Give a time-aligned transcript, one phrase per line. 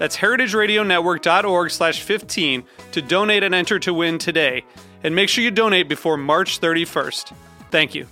[0.00, 4.64] That's heritageradionetwork.org slash 15 to donate and enter to win today.
[5.04, 7.34] And make sure you donate before March 31st.
[7.70, 8.06] Thank you.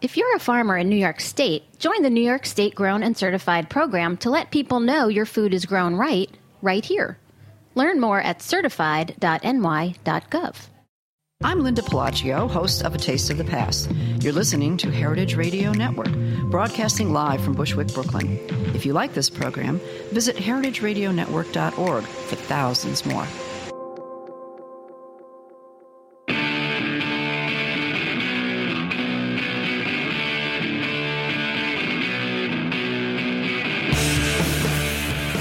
[0.00, 3.16] If you're a farmer in New York State, join the New York State Grown and
[3.16, 7.18] Certified program to let people know your food is grown right, right here.
[7.74, 10.56] Learn more at certified.ny.gov.
[11.44, 13.90] I'm Linda Pelaccio, host of A Taste of the Past.
[14.20, 16.12] You're listening to Heritage Radio Network,
[16.50, 18.38] broadcasting live from Bushwick, Brooklyn.
[18.74, 19.80] If you like this program,
[20.12, 23.26] visit heritageradionetwork.org for thousands more.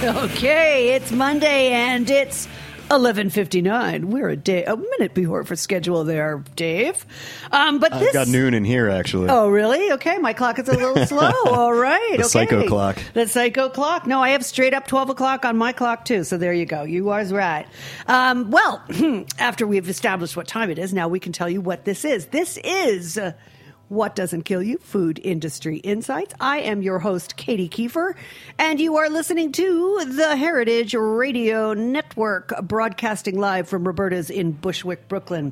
[0.04, 2.48] Okay, it's Monday and it's
[2.92, 4.06] 11:59.
[4.06, 7.06] We're a day a minute before for schedule there, Dave.
[7.52, 9.30] Um, but I've this got noon in here actually.
[9.30, 9.92] Oh, really?
[9.94, 11.32] Okay, my clock is a little slow.
[11.46, 12.28] All right, The okay.
[12.28, 12.98] psycho clock.
[13.14, 14.06] The psycho clock.
[14.06, 16.24] No, I have straight up twelve o'clock on my clock too.
[16.24, 16.84] So there you go.
[16.84, 17.66] You are right.
[18.08, 18.84] Um, well,
[19.40, 22.26] after we've established what time it is, now we can tell you what this is.
[22.28, 23.18] This is.
[23.18, 23.34] uh,
[23.92, 26.34] what Doesn't Kill You Food Industry Insights.
[26.40, 28.16] I am your host, Katy Keiffer,
[28.58, 35.10] and you are listening to the Heritage Radio Network, broadcasting live from Roberta's in Bushwick,
[35.10, 35.52] Brooklyn.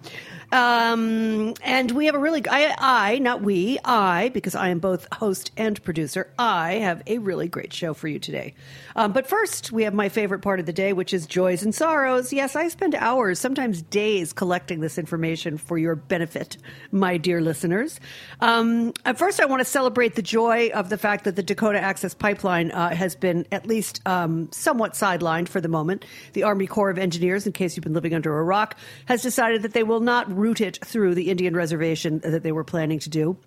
[0.52, 5.08] Um, and we have a really, I, I, not we, I, because I am both
[5.14, 8.56] host and producer, I have a really great show for you today.
[8.96, 11.74] Um, but first, we have my favorite part of the day, which is joys and
[11.74, 12.34] sorrows.
[12.34, 16.58] Yes, I spend hours, sometimes days, collecting this information for your benefit,
[16.92, 18.00] my dear listeners.
[18.40, 22.14] Um, first, I want to celebrate the joy of the fact that the Dakota Access
[22.14, 26.06] Pipeline uh, has been at least um, somewhat sidelined for the moment.
[26.34, 29.62] The Army Corps of Engineers, in case you've been living under a rock, has decided
[29.62, 33.10] that they will not route it through the Indian reservation that they were planning to
[33.10, 33.38] do.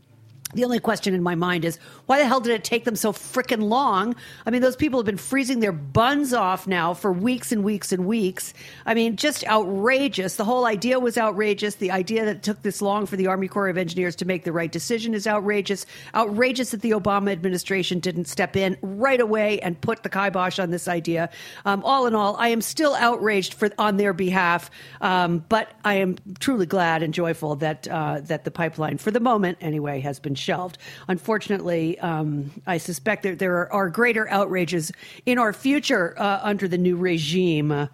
[0.55, 3.13] The only question in my mind is why the hell did it take them so
[3.13, 4.15] frickin' long?
[4.45, 7.93] I mean, those people have been freezing their buns off now for weeks and weeks
[7.93, 8.53] and weeks.
[8.85, 10.37] I mean, just outrageous.
[10.37, 11.77] The whole idea was outrageous.
[11.77, 14.45] The idea that it took this long for the Army Corps of Engineers to make
[14.45, 15.87] the right decision is outrageous.
[16.15, 20.71] Outrageous that the Obama administration didn't step in right away and put the kibosh on
[20.71, 21.31] this idea.
[21.65, 24.71] Um, all in all, I am still outraged for on their behalf,
[25.01, 29.21] um, but I am truly glad and joyful that uh, that the pipeline, for the
[29.21, 30.79] moment anyway, has been shelved.
[31.09, 34.93] Unfortunately, um, I suspect that there are, are greater outrages
[35.25, 37.71] in our future uh, under the new regime.
[37.71, 37.87] Uh,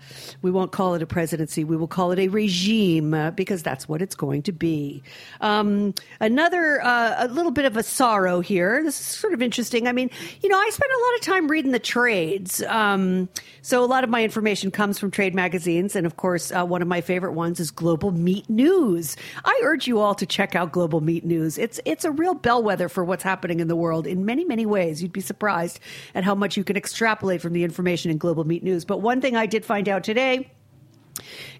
[0.43, 3.89] we won't call it a presidency; we will call it a regime uh, because that's
[3.89, 5.03] what it's going to be.
[5.41, 8.83] Um, another, uh, a little bit of a sorrow here.
[8.83, 9.87] This is sort of interesting.
[9.87, 10.11] I mean,
[10.43, 13.29] you know, I spend a lot of time reading the trades, um,
[13.63, 16.81] so a lot of my information comes from trade magazines, and of course, uh, one
[16.81, 19.17] of my favorite ones is Global Meat News.
[19.45, 21.59] I urge you all to check out Global Meat News.
[21.59, 25.03] It's it's a real bellwether for what's happening in the world in many many ways.
[25.03, 25.81] You'd be surprised
[26.15, 28.85] at how much you can extrapolate from the information in Global Meat News.
[28.85, 30.51] But one thing I did find out today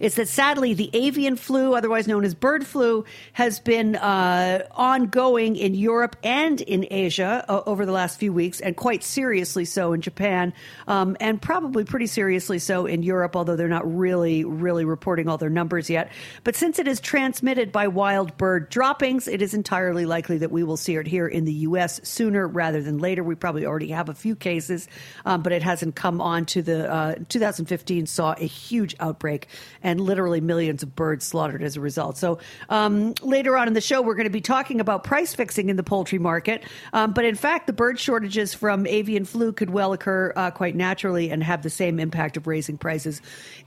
[0.01, 5.57] is that sadly the avian flu, otherwise known as bird flu, has been uh, ongoing
[5.57, 9.93] in Europe and in Asia uh, over the last few weeks, and quite seriously so
[9.93, 10.53] in Japan,
[10.87, 15.39] um, and probably pretty seriously so in Europe, although they're not really, really reporting all
[15.39, 16.11] their numbers yet.
[16.45, 20.63] But since it is transmitted by wild bird droppings, it is entirely likely that we
[20.63, 22.01] will see it here in the U.S.
[22.03, 23.23] sooner rather than later.
[23.25, 24.89] We probably already have a few cases,
[25.25, 29.48] um, but it hasn't come on to the uh, 2015 saw a huge outbreak
[29.83, 32.17] and literally millions of birds slaughtered as a result.
[32.17, 35.69] So um, later on in the show, we're going to be talking about price fixing
[35.69, 36.65] in the poultry market.
[36.93, 40.75] Um, but in fact, the bird shortages from avian flu could well occur uh, quite
[40.75, 43.21] naturally and have the same impact of raising prices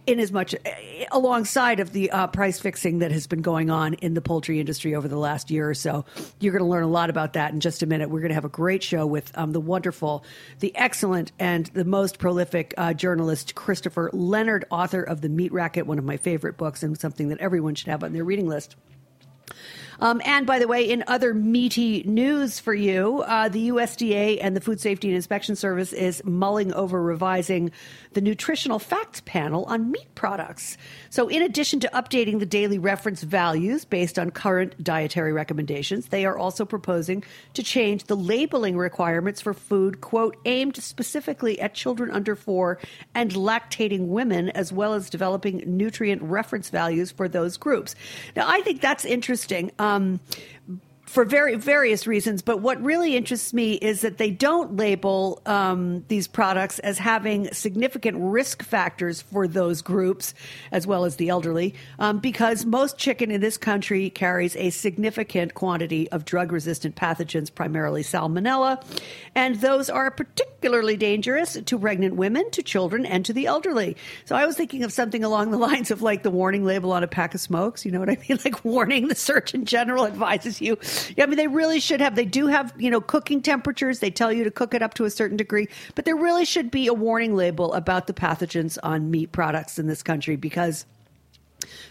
[0.08, 0.56] in as much
[1.12, 4.96] alongside of the uh, price fixing that has been going on in the poultry industry
[4.96, 6.06] over the last year or so.
[6.40, 8.10] You're going to learn a lot about that in just a minute.
[8.10, 10.24] We're going to have a great show with um, the wonderful,
[10.60, 15.88] the excellent, and the most prolific uh, journalist, Christopher Leonard, author of The Meat Racket,
[15.88, 18.46] one of my my favorite books and something that everyone should have on their reading
[18.46, 18.76] list.
[20.02, 24.54] Um, and by the way, in other meaty news for you, uh, the USDA and
[24.54, 27.72] the Food Safety and Inspection Service is mulling over revising
[28.14, 30.78] the nutritional facts panel on meat products.
[31.10, 36.26] So, in addition to updating the daily reference values based on current dietary recommendations, they
[36.26, 37.24] are also proposing
[37.54, 42.78] to change the labeling requirements for food, quote, aimed specifically at children under four
[43.16, 47.96] and lactating women, as well as developing nutrient reference values for those groups.
[48.36, 49.72] Now, I think that's interesting.
[49.80, 50.20] Um,
[51.12, 52.42] for very various reasons.
[52.42, 57.54] But what really interests me is that they don't label um, these products as having
[57.54, 60.34] significant risk factors for those groups,
[60.72, 65.54] as well as the elderly, um, because most chicken in this country carries a significant
[65.54, 68.82] quantity of drug-resistant pathogens, primarily salmonella,
[69.36, 73.98] and those are particularly dangerous to pregnant women, to children, and to the elderly.
[74.24, 77.04] So I was thinking of something along the lines of like the warning label on
[77.04, 77.86] a pack of smokes.
[77.86, 78.40] You know what I mean?
[78.46, 80.80] Like warning the Surgeon General advises you
[81.16, 82.16] yeah, I mean, they really should have.
[82.16, 84.00] They do have, you know, cooking temperatures.
[84.00, 86.72] They tell you to cook it up to a certain degree, but there really should
[86.72, 90.86] be a warning label about the pathogens on meat products in this country because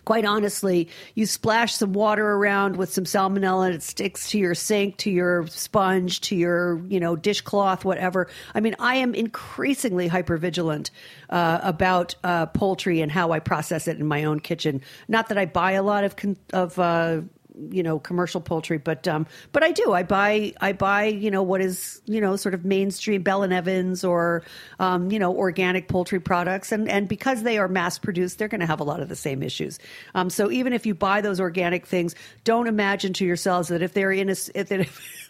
[0.05, 4.55] quite honestly, you splash some water around with some salmonella and it sticks to your
[4.55, 8.29] sink, to your sponge, to your, you know, dishcloth, whatever.
[8.55, 10.91] I mean, I am increasingly hypervigilant
[11.29, 14.83] uh, about uh, poultry and how I process it in my own kitchen.
[15.09, 17.23] Not that I buy a lot of, con- of, uh,
[17.71, 19.93] you know commercial poultry, but um, but I do.
[19.93, 23.53] I buy I buy you know what is you know sort of mainstream Bell and
[23.53, 24.43] Evans or
[24.79, 28.61] um, you know organic poultry products, and and because they are mass produced, they're going
[28.61, 29.79] to have a lot of the same issues.
[30.15, 32.15] Um, so even if you buy those organic things,
[32.45, 34.71] don't imagine to yourselves that if they're in a if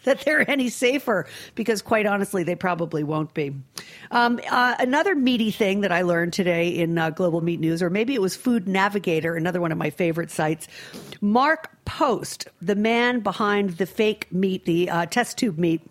[0.03, 3.53] that they're any safer, because quite honestly, they probably won't be.
[4.11, 7.89] Um, uh, another meaty thing that I learned today in uh, Global Meat News, or
[7.89, 10.67] maybe it was Food Navigator, another one of my favorite sites.
[11.21, 15.81] Mark Post, the man behind the fake meat, the uh, test tube meat,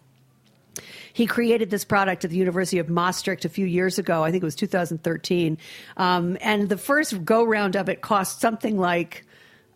[1.12, 4.22] he created this product at the University of Maastricht a few years ago.
[4.22, 5.58] I think it was 2013.
[5.96, 9.24] Um, and the first go round of it cost something like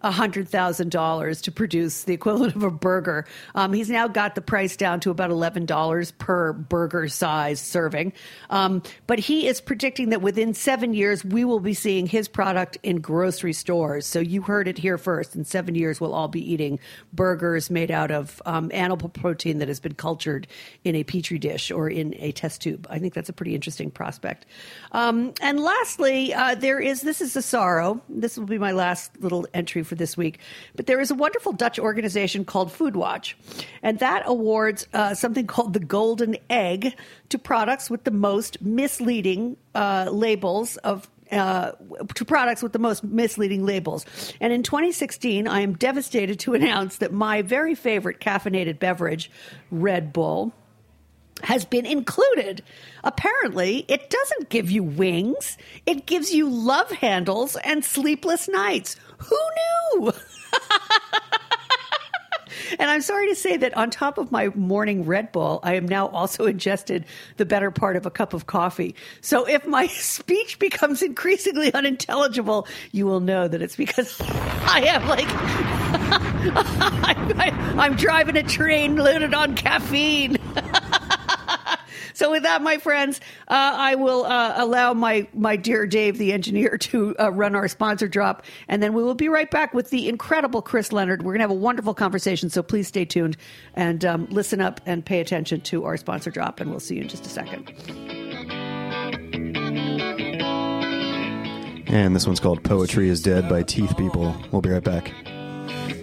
[0.05, 3.27] $100,000 to produce the equivalent of a burger.
[3.55, 8.13] Um, he's now got the price down to about $11 per burger size serving.
[8.51, 12.79] Um, but he is predicting that within seven years, we will be seeing his product
[12.83, 14.07] in grocery stores.
[14.07, 15.35] So you heard it here first.
[15.35, 16.79] In seven years, we'll all be eating
[17.13, 20.47] burgers made out of um, animal protein that has been cultured
[20.85, 22.87] in a petri dish or in a test tube.
[22.91, 24.47] I think that's a pretty interesting prospect.
[24.93, 28.01] Um, and lastly, uh, there is this is a sorrow.
[28.09, 30.41] This will be my last little entry for for this week.
[30.75, 33.37] But there is a wonderful Dutch organization called Food Watch,
[33.83, 36.95] and that awards uh, something called the Golden Egg
[37.29, 41.73] to products with the most misleading uh, labels of uh,
[42.15, 44.05] to products with the most misleading labels.
[44.41, 49.31] And in 2016, I am devastated to announce that my very favorite caffeinated beverage,
[49.71, 50.53] Red Bull,
[51.43, 52.63] has been included.
[53.03, 58.97] Apparently, it doesn't give you wings, it gives you love handles and sleepless nights.
[59.29, 59.39] Who
[60.01, 60.13] knew?
[62.79, 65.87] and I'm sorry to say that on top of my morning Red Bull, I am
[65.87, 67.05] now also ingested
[67.37, 68.95] the better part of a cup of coffee.
[69.21, 75.07] So if my speech becomes increasingly unintelligible, you will know that it's because I am
[75.09, 75.27] like,
[77.77, 80.37] I, am driving a train loaded on caffeine.
[82.15, 86.33] So with that, my friends, uh, I will uh, allow my my dear Dave, the
[86.33, 89.91] engineer, to uh, run our sponsor drop, and then we will be right back with
[89.91, 91.23] the incredible Chris Leonard.
[91.23, 93.37] We're going to have a wonderful conversation, so please stay tuned
[93.75, 97.03] and um, listen up and pay attention to our sponsor drop, and we'll see you
[97.03, 97.73] in just a second.
[101.87, 104.35] And this one's called Poetry is Dead by Teeth People.
[104.51, 105.13] We'll be right back.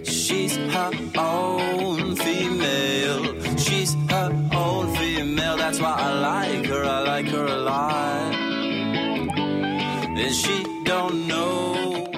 [0.04, 3.56] She's her own female.
[3.58, 4.91] She's her own
[5.52, 5.56] female.
[5.56, 6.84] That's why I like her.
[6.84, 8.34] I like her a lot.
[10.18, 12.08] And she don't know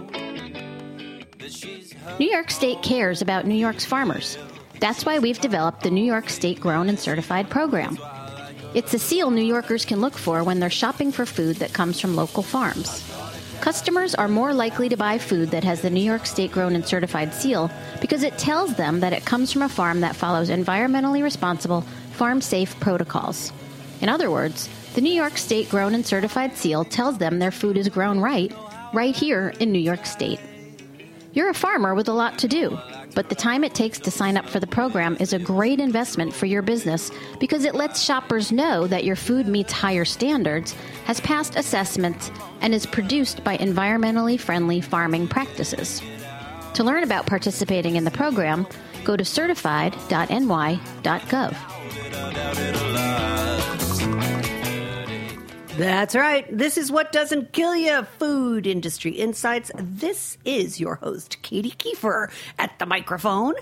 [2.18, 4.38] New York State cares about New York's farmers.
[4.78, 7.98] That's why we've developed the New York State Grown and Certified program.
[8.74, 12.00] It's a seal New Yorkers can look for when they're shopping for food that comes
[12.00, 13.02] from local farms.
[13.60, 16.86] Customers are more likely to buy food that has the New York State Grown and
[16.86, 21.22] Certified seal because it tells them that it comes from a farm that follows environmentally
[21.22, 23.52] responsible, farm safe protocols.
[24.00, 27.76] In other words, the New York State Grown and Certified seal tells them their food
[27.76, 28.52] is grown right,
[28.92, 30.40] right here in New York State.
[31.32, 32.78] You're a farmer with a lot to do.
[33.14, 36.34] But the time it takes to sign up for the program is a great investment
[36.34, 41.20] for your business because it lets shoppers know that your food meets higher standards, has
[41.20, 42.30] passed assessments,
[42.60, 46.02] and is produced by environmentally friendly farming practices.
[46.74, 48.66] To learn about participating in the program,
[49.04, 51.73] go to certified.ny.gov.
[55.76, 56.46] That's right.
[56.56, 59.72] This is what doesn't kill you food industry insights.
[59.76, 62.30] This is your host, Katy Keiffer,
[62.60, 63.54] at the microphone.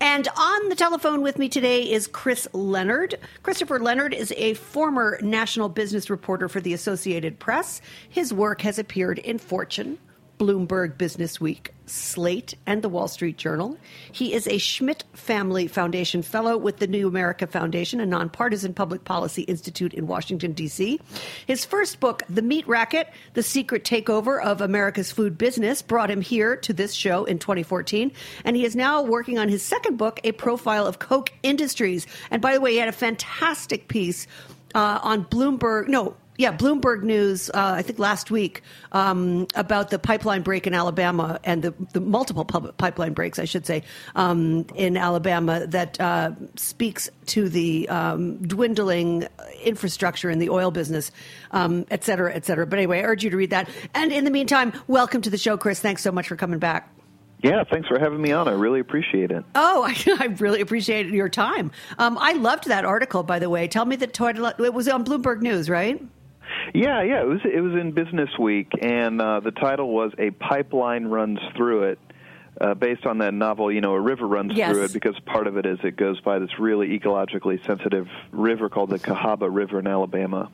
[0.00, 3.14] And on the telephone with me today is Chris Leonard.
[3.44, 7.80] Christopher Leonard is a former national business reporter for the Associated Press.
[8.08, 9.98] His work has appeared in Fortune,
[10.40, 13.76] Bloomberg Business Week, Slate, and the Wall Street Journal.
[14.10, 19.04] He is a Schmidt Family Foundation Fellow with the New America Foundation, a nonpartisan public
[19.04, 20.98] policy institute in Washington, D.C.
[21.46, 26.22] His first book, The Meat Racket The Secret Takeover of America's Food Business, brought him
[26.22, 28.10] here to this show in 2014.
[28.46, 32.06] And he is now working on his second book, A Profile of Koch Industries.
[32.30, 34.26] And by the way, he had a fantastic piece
[34.74, 35.88] uh, on Bloomberg.
[35.88, 40.72] No, yeah, Bloomberg News, uh, I think last week, um, about the pipeline break in
[40.72, 43.82] Alabama and the, the multiple pub- pipeline breaks, I should say,
[44.16, 49.28] um, in Alabama that uh, speaks to the um, dwindling
[49.62, 51.12] infrastructure in the oil business,
[51.50, 52.66] um, et cetera, et cetera.
[52.66, 53.68] But anyway, I urge you to read that.
[53.94, 55.78] And in the meantime, welcome to the show, Chris.
[55.78, 56.90] Thanks so much for coming back.
[57.42, 58.48] Yeah, thanks for having me on.
[58.48, 59.44] I really appreciate it.
[59.54, 61.70] Oh, I, I really appreciate your time.
[61.98, 63.68] Um, I loved that article, by the way.
[63.68, 64.46] Tell me the title.
[64.46, 66.02] It was on Bloomberg News, right?
[66.74, 70.30] Yeah, yeah, it was it was in Business Week, and uh, the title was "A
[70.30, 71.98] Pipeline Runs Through It."
[72.60, 74.70] Uh, based on that novel, you know, a river runs Yes.
[74.72, 78.68] through it because part of it is it goes by this really ecologically sensitive river
[78.68, 80.50] called the Cahaba River in Alabama.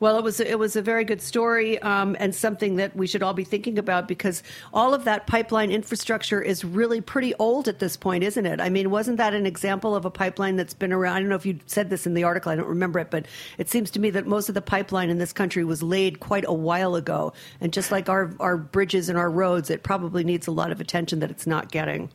[0.00, 3.22] Well, it was it was a very good story um, and something that we should
[3.22, 4.42] all be thinking about because
[4.72, 8.62] all of that pipeline infrastructure is really pretty old at this point, isn't it?
[8.62, 11.16] I mean, wasn't that an example of a pipeline that's been around?
[11.16, 13.26] I don't know if you said this in the article, I don't remember it, but
[13.58, 16.46] it seems to me that most of the pipeline in this country was laid quite
[16.48, 20.46] a while ago, and just like our our bridges and our roads, it probably needs
[20.46, 22.08] a lot of attention that it's not getting.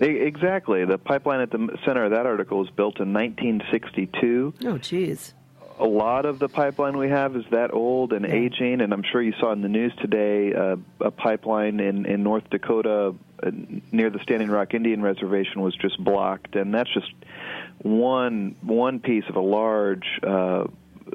[0.00, 0.84] Exactly.
[0.84, 4.54] The pipeline at the center of that article was built in 1962.
[4.64, 5.32] Oh, geez.
[5.82, 9.20] A lot of the pipeline we have is that old and aging, and I'm sure
[9.20, 13.50] you saw in the news today uh, a pipeline in, in North Dakota uh,
[13.90, 17.12] near the Standing Rock Indian Reservation was just blocked, and that's just
[17.82, 20.64] one one piece of a large uh,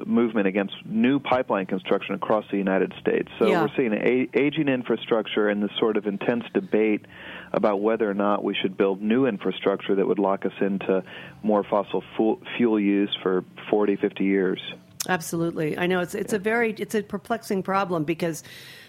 [0.04, 3.28] movement against new pipeline construction across the United States.
[3.38, 3.62] So Yeah.
[3.62, 7.06] we're seeing a- aging infrastructure and this sort of intense debate
[7.52, 11.02] about whether or not we should build new infrastructure that would lock us into
[11.42, 14.60] more fossil fu- fuel use for 40, 50 years.
[15.08, 18.42] Absolutely, I know it's it's a very it's a perplexing problem because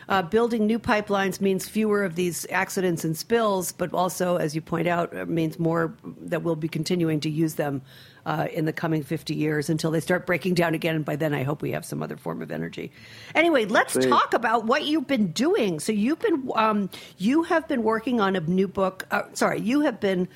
[0.10, 4.62] uh, building new pipelines means fewer of these accidents and spills, but also, as you
[4.62, 7.82] point out, means more that we'll be continuing to use them
[8.25, 10.96] uh, in the coming fifty years until they start breaking down again.
[10.96, 12.92] And by then, I hope we have some other form of energy.
[13.34, 15.80] Anyway, let's talk about what you've been doing.
[15.80, 19.06] So you've been um, you have been working on a new book.
[19.12, 20.28] Uh, sorry, you have been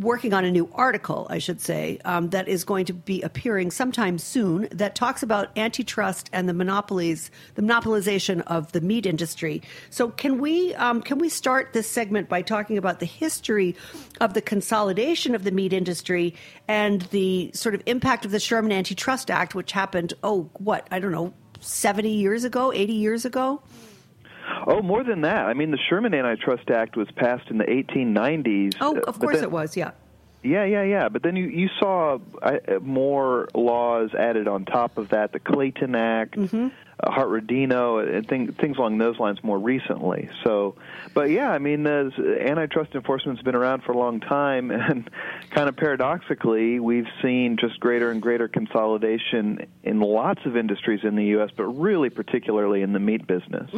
[0.00, 3.70] working on a new article, I should say, um, that is going to be appearing
[3.70, 9.62] sometime soon that talks about antitrust and the monopolies, the monopolization of the meat industry.
[9.90, 13.76] So, can we um, can we start this segment by talking about the history
[14.20, 16.34] of the consolidation of the meat industry
[16.66, 20.98] and the sort of impact of the Sherman Antitrust Act, which happened, oh, what I
[20.98, 23.62] don't know, seventy years ago, eighty years ago.
[24.66, 25.46] Oh, more than that.
[25.46, 28.76] I mean, the Sherman Antitrust Act was passed in the 1890s.
[28.80, 29.92] Oh, uh, of course then- it was, yeah.
[30.42, 31.10] Yeah, yeah, yeah.
[31.10, 35.32] But then you you saw uh, more laws added on top of that.
[35.32, 36.68] The Clayton Act, Mm-hmm.
[37.02, 40.28] Uh, Hart-Rodino, and thing, things along those lines more recently.
[40.44, 40.76] So,
[41.14, 45.08] but yeah, I mean, the antitrust enforcement's been around for a long time, and
[45.50, 51.16] kind of paradoxically, we've seen just greater and greater consolidation in lots of industries in
[51.16, 53.70] the U.S., but really particularly in the meat business.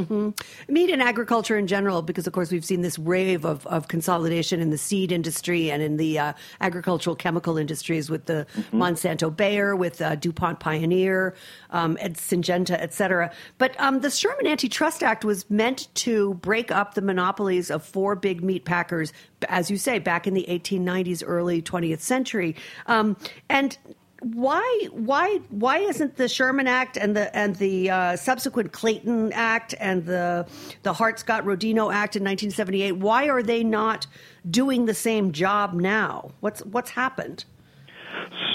[0.69, 4.61] meat and agriculture in general, because of course we've seen this wave of, of consolidation
[4.61, 9.77] in the seed industry and in the uh, agricultural chemical industries with the Monsanto Bayer,
[9.77, 11.35] with uh, DuPont Pioneer,
[11.71, 13.12] um, and Syngenta, et cetera.
[13.59, 18.17] But um, the Sherman Antitrust Act was meant to break up the monopolies of four
[18.17, 19.13] big meat packers,
[19.49, 22.57] as you say, back in the 1890s, early 20th century.
[22.87, 23.17] Um,
[23.49, 23.77] and
[24.23, 29.75] why why why isn't the Sherman Act and the and the uh, subsequent Clayton Act
[29.81, 30.47] and the
[30.85, 34.07] the Hart Scott Rodino Act in 1978 why are they not
[34.49, 36.31] doing the same job now?
[36.41, 37.45] What's what's happened?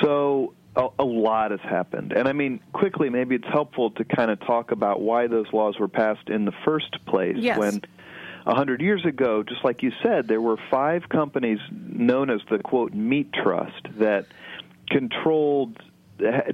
[0.01, 3.09] So a, a lot has happened, and I mean quickly.
[3.09, 6.53] Maybe it's helpful to kind of talk about why those laws were passed in the
[6.63, 7.35] first place.
[7.37, 7.57] Yes.
[7.57, 7.81] When
[8.45, 12.59] A hundred years ago, just like you said, there were five companies known as the
[12.59, 14.27] quote meat trust that
[14.89, 15.81] controlled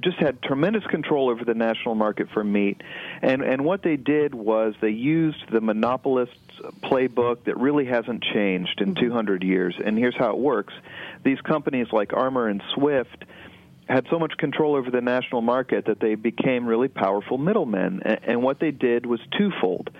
[0.02, 2.82] just had tremendous control over the national market for meat
[3.22, 6.36] and and what they did was they used the monopolists
[6.82, 9.06] playbook that really hasn't changed in mm-hmm.
[9.06, 10.74] 200 years and here's how it works
[11.22, 13.24] these companies like Armour and Swift
[13.88, 18.42] had so much control over the national market that they became really powerful middlemen and
[18.42, 19.90] what they did was twofold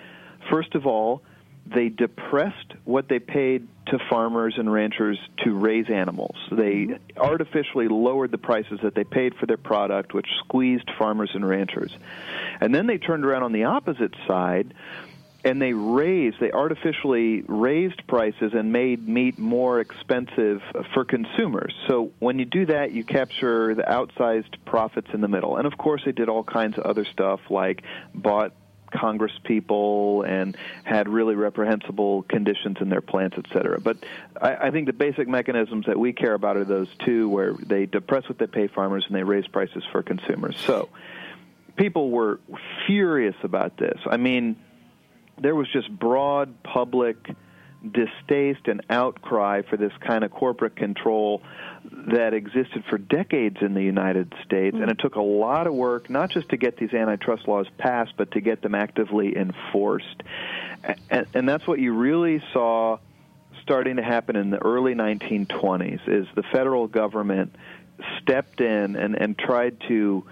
[0.51, 1.23] first of all
[1.67, 6.37] they depressed what they paid to farmers and ranchers to raise animals.
[6.51, 7.19] They mm-hmm.
[7.19, 11.97] artificially lowered the prices that they paid for their product, which squeezed farmers and ranchers.
[12.61, 14.75] And then they turned around on the opposite side
[15.45, 20.63] and they raised, they artificially raised prices and made meat more expensive
[20.95, 21.75] for consumers.
[21.87, 25.57] So when you do that, you capture the outsized profits in the middle.
[25.57, 27.83] And of course, they did all kinds of other stuff like
[28.15, 28.53] bought
[28.91, 33.81] Congress people and had really reprehensible conditions in their plants, et cetera.
[33.81, 33.97] But
[34.41, 37.87] I, I think the basic mechanisms that we care about are those two, where they
[37.87, 40.57] depress what they pay farmers and they raise prices for consumers.
[40.61, 40.89] So
[41.77, 42.39] people were
[42.87, 43.99] furious about this.
[44.07, 44.57] I mean,
[45.39, 47.17] there was just broad public
[47.93, 51.43] distaste and outcry for this kind of corporate control
[52.09, 55.03] that existed for decades in the United States, and it mm.
[55.03, 58.41] took a lot of work not just to get these antitrust laws passed, but to
[58.41, 60.23] get them actively enforced.
[61.11, 62.99] And, and that's what you really saw
[63.63, 66.09] starting to happen in the early 1920s.
[66.09, 67.55] Is the federal government
[68.21, 70.25] stepped in and, and tried to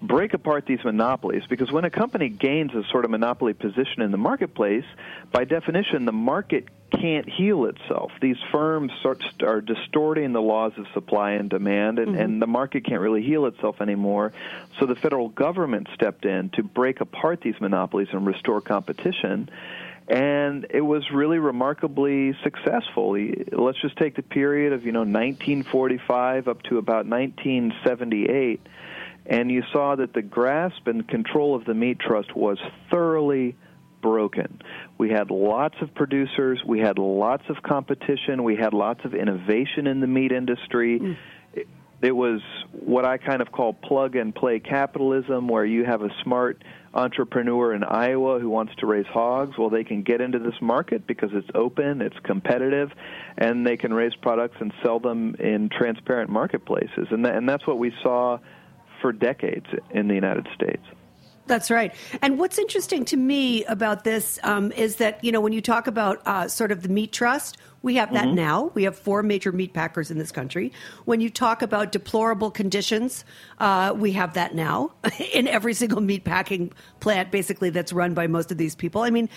[0.00, 4.10] break apart these monopolies because when a company gains a sort of monopoly position in
[4.10, 4.84] the marketplace,
[5.32, 8.12] by definition, the market can't heal itself.
[8.20, 12.20] These firms start, are distorting the laws of supply and demand, and, mm-hmm.
[12.20, 14.32] and the market can't really heal itself anymore.
[14.78, 19.50] So the federal government stepped in to break apart these monopolies and restore competition.
[20.06, 23.18] And it was really remarkably successful.
[23.52, 28.66] Let's just take the period of you know 1945 up to about 1978
[29.28, 32.58] and you saw that the grasp and control of the meat trust was
[32.90, 33.54] thoroughly
[34.00, 34.60] broken.
[34.96, 39.86] We had lots of producers, we had lots of competition, we had lots of innovation
[39.86, 40.98] in the meat industry.
[40.98, 41.16] Mm.
[41.52, 41.68] It,
[42.00, 42.40] it was
[42.72, 46.62] what I kind of call plug and play capitalism, where you have a smart
[46.94, 49.58] entrepreneur in Iowa who wants to raise hogs.
[49.58, 52.92] Well, they can get into this market because it's open, it's competitive,
[53.36, 57.08] and they can raise products and sell them in transparent marketplaces.
[57.10, 58.38] And, and that's what we saw
[59.00, 60.82] for decades in the United States.
[61.48, 61.94] That's right.
[62.20, 65.86] And what's interesting to me about this um, is that, you know, when you talk
[65.86, 68.34] about uh, sort of the meat trust, we have that mm-hmm.
[68.34, 68.70] now.
[68.74, 70.72] We have four major meat packers in this country.
[71.04, 73.24] When you talk about deplorable conditions,
[73.58, 74.92] uh, we have that now
[75.32, 79.02] in every single meat packing plant, basically, that's run by most of these people.
[79.02, 79.28] I mean,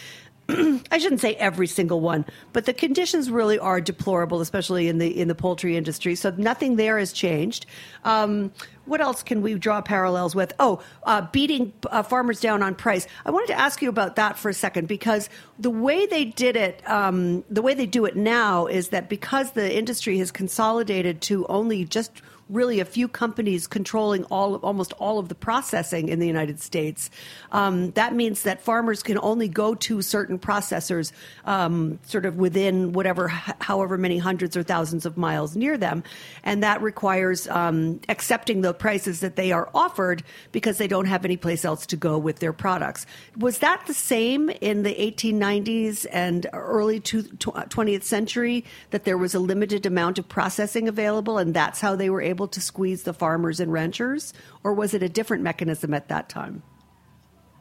[0.92, 5.20] I shouldn't say every single one, but the conditions really are deplorable, especially in the
[5.20, 6.16] in the poultry industry.
[6.16, 7.66] So nothing there has changed.
[8.04, 8.52] Um,
[8.86, 10.54] what else can we draw parallels with?
[10.60, 13.08] Oh, uh, beating uh, farmers down on price.
[13.26, 16.56] I wanted to ask you about that for a second because the way they did
[16.56, 21.22] it, um, the way they do it now, is that because the industry has consolidated
[21.22, 26.20] to only just really a few companies controlling all almost all of the processing in
[26.20, 27.10] the United States.
[27.52, 31.12] Um, that means that farmers can only go to certain processors,
[31.46, 36.04] um, sort of within whatever, however many hundreds or thousands of miles near them,
[36.44, 41.26] and that requires um, accepting the prices that they are offered because they don't have
[41.26, 43.06] any place else to go with their products.
[43.38, 49.40] Was that the same in the 1890s and early 20th century that there was a
[49.40, 53.14] limited amount of processing available, and that's how they were able able to squeeze the
[53.14, 56.64] farmers and ranchers, or was it a different mechanism at that time?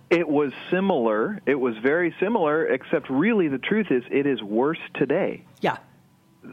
[0.09, 1.41] It was similar.
[1.45, 5.45] It was very similar, except really the truth is it is worse today.
[5.61, 5.77] Yeah.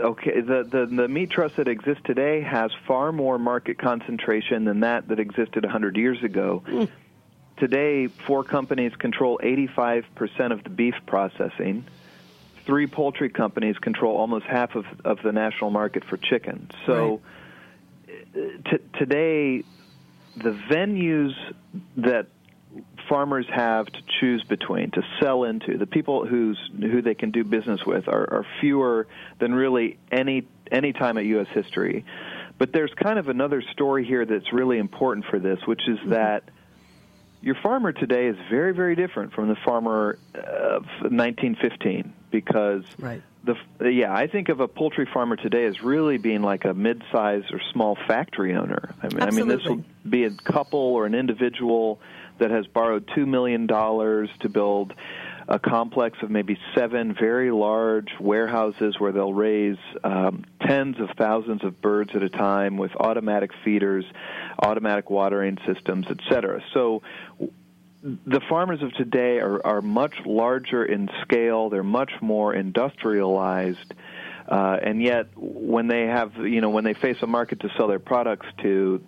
[0.02, 4.82] Okay, the, the, the meat trust that exists today has far more market concentration than
[4.82, 6.62] that that existed 100 years ago.
[6.68, 6.90] Mm.
[7.58, 11.86] Today, four companies control 85% of the beef processing.
[12.66, 16.70] Three poultry companies control almost half of, of the national market for chicken.
[16.86, 17.22] So right
[18.38, 19.64] t- today,
[20.36, 21.34] the venues
[21.98, 22.28] that
[23.10, 27.44] farmers have to choose between to sell into the people who's who they can do
[27.44, 29.08] business with are, are fewer
[29.40, 31.48] than really any any time at U.S.
[31.54, 32.06] history.
[32.58, 36.10] But there's kind of another story here that's really important for this, which is mm-hmm.
[36.12, 36.44] that
[37.42, 43.90] your farmer today is very very different from the farmer of 1915 because right the
[43.90, 47.60] yeah, I think of a poultry farmer today as really being like a mid-size or
[47.72, 48.94] small factory owner.
[49.02, 49.26] I mean, Absolutely.
[49.26, 52.00] I mean, this will be a couple or an individual
[52.40, 54.94] that has borrowed two million dollars to build
[55.48, 61.64] a complex of maybe seven very large warehouses where they'll raise um, tens of thousands
[61.64, 64.06] of birds at a time with automatic feeders,
[64.60, 66.62] automatic watering systems, etc.
[66.74, 67.02] So
[68.04, 71.70] the farmers of today are, are much larger in scale.
[71.70, 73.94] They're much more industrialized.
[74.48, 77.88] Uh, and yet, when they have, you know, when they face a market to sell
[77.88, 79.04] their products to,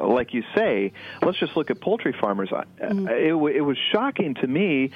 [0.00, 2.50] like you say, let's just look at poultry farmers.
[2.50, 3.08] Mm-hmm.
[3.08, 4.92] It, it was shocking to me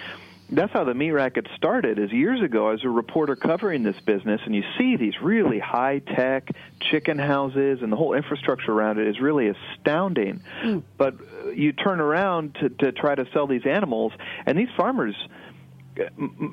[0.51, 4.41] that's how the meat racket started is years ago as a reporter covering this business
[4.45, 9.07] and you see these really high tech chicken houses and the whole infrastructure around it
[9.07, 10.83] is really astounding mm.
[10.97, 11.15] but
[11.55, 14.13] you turn around to to try to sell these animals
[14.47, 15.15] and these farmers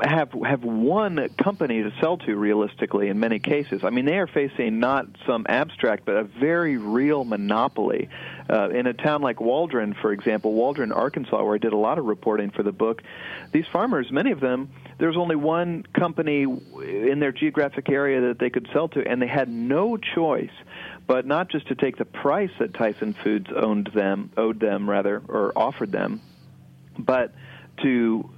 [0.02, 3.84] have have one company to sell to realistically in many cases.
[3.84, 8.10] I mean, they are facing not some abstract, but a very real monopoly.
[8.48, 11.98] Uh, in a town like Waldron, for example, Waldron, Arkansas, where I did a lot
[11.98, 13.02] of reporting for the book,
[13.52, 18.52] these farmers, many of them, there's only one company in their geographic area that they
[18.52, 20.52] could sell to, and they had no choice
[21.08, 25.22] but not just to take the price that Tyson Foods owned them, owed them rather,
[25.28, 26.22] or offered them,
[26.98, 27.34] but
[27.84, 28.30] to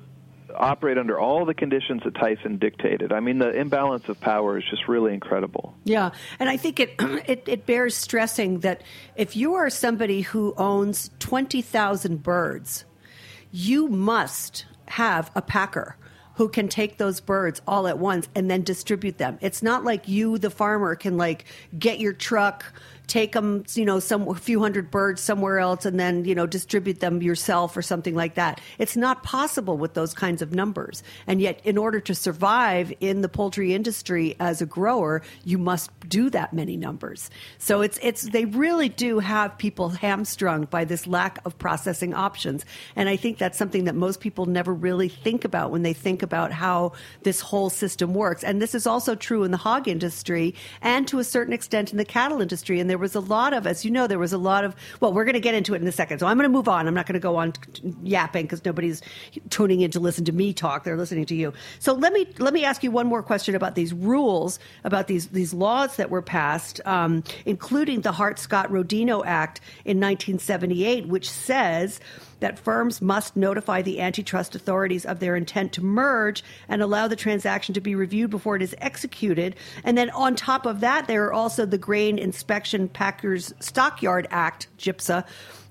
[0.56, 3.12] operate under all the conditions that Tyson dictated.
[3.12, 5.76] I mean, the imbalance of power is just really incredible.
[5.84, 8.82] Yeah, and I think it it, it bears stressing that
[9.16, 12.86] if you are somebody who owns twenty thousand birds,
[13.52, 15.98] you must have a packer
[16.36, 19.40] who can take those birds all at once and then distribute them.
[19.42, 21.46] It's not like you, the farmer, can like
[21.78, 22.64] get your truck
[23.08, 26.46] take them, you know, some a few hundred birds somewhere else and then, you know,
[26.46, 28.60] distribute them yourself or something like that.
[28.78, 31.04] It's not possible with those kinds of numbers.
[31.26, 35.90] And yet, in order to survive in the poultry industry as a grower, you must
[36.10, 37.30] do that many numbers.
[37.58, 42.66] So it's it's they really do have people hamstrung by this lack of processing options.
[42.96, 46.24] And I think that's something that most people never really think about when they think
[46.24, 46.94] about how
[47.24, 48.44] this whole system works.
[48.44, 51.98] And this is also true in the hog industry and to a certain extent in
[51.98, 52.80] the cattle industry.
[52.80, 55.14] And there was a lot of, as you know, there was a lot of, well,
[55.14, 56.18] we're going to get into it in a second.
[56.18, 56.88] So I'm going to move on.
[56.88, 57.54] I'm not going to go on
[58.02, 59.04] yapping because nobody's
[59.52, 60.84] tuning in to listen to me talk.
[60.84, 61.54] They're listening to you.
[61.78, 65.28] So let me, let me ask you one more question about these rules, about these,
[65.28, 72.00] these laws that were passed, um, including the Hart-Scott-Rodino Act in 1978, which says,
[72.40, 77.16] that firms must notify the antitrust authorities of their intent to merge and allow the
[77.16, 79.56] transaction to be reviewed before it is executed.
[79.84, 84.68] And then on top of that, there are also the Grain Inspection Packers Stockyard Act,
[84.78, 85.26] GIPSA,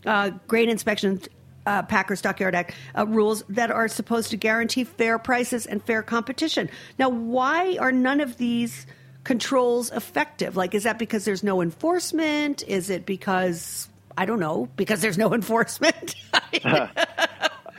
[0.05, 1.21] uh, Grain Inspection
[1.67, 1.83] uh,
[2.15, 6.71] Stockyard Act uh, rules that are supposed to guarantee fair prices and fair competition.
[6.99, 8.87] Now, why are none of these
[9.25, 10.57] controls effective?
[10.57, 12.63] Like, is that because there's no enforcement?
[12.69, 16.15] Is it because I don't know because there's no enforcement.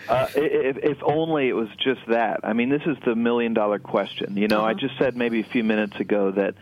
[0.10, 2.40] Uh, if, if only it was just that.
[2.44, 4.38] I mean, this is the million dollar question.
[4.38, 4.68] You know, uh-huh.
[4.68, 6.56] I just said maybe a few minutes ago that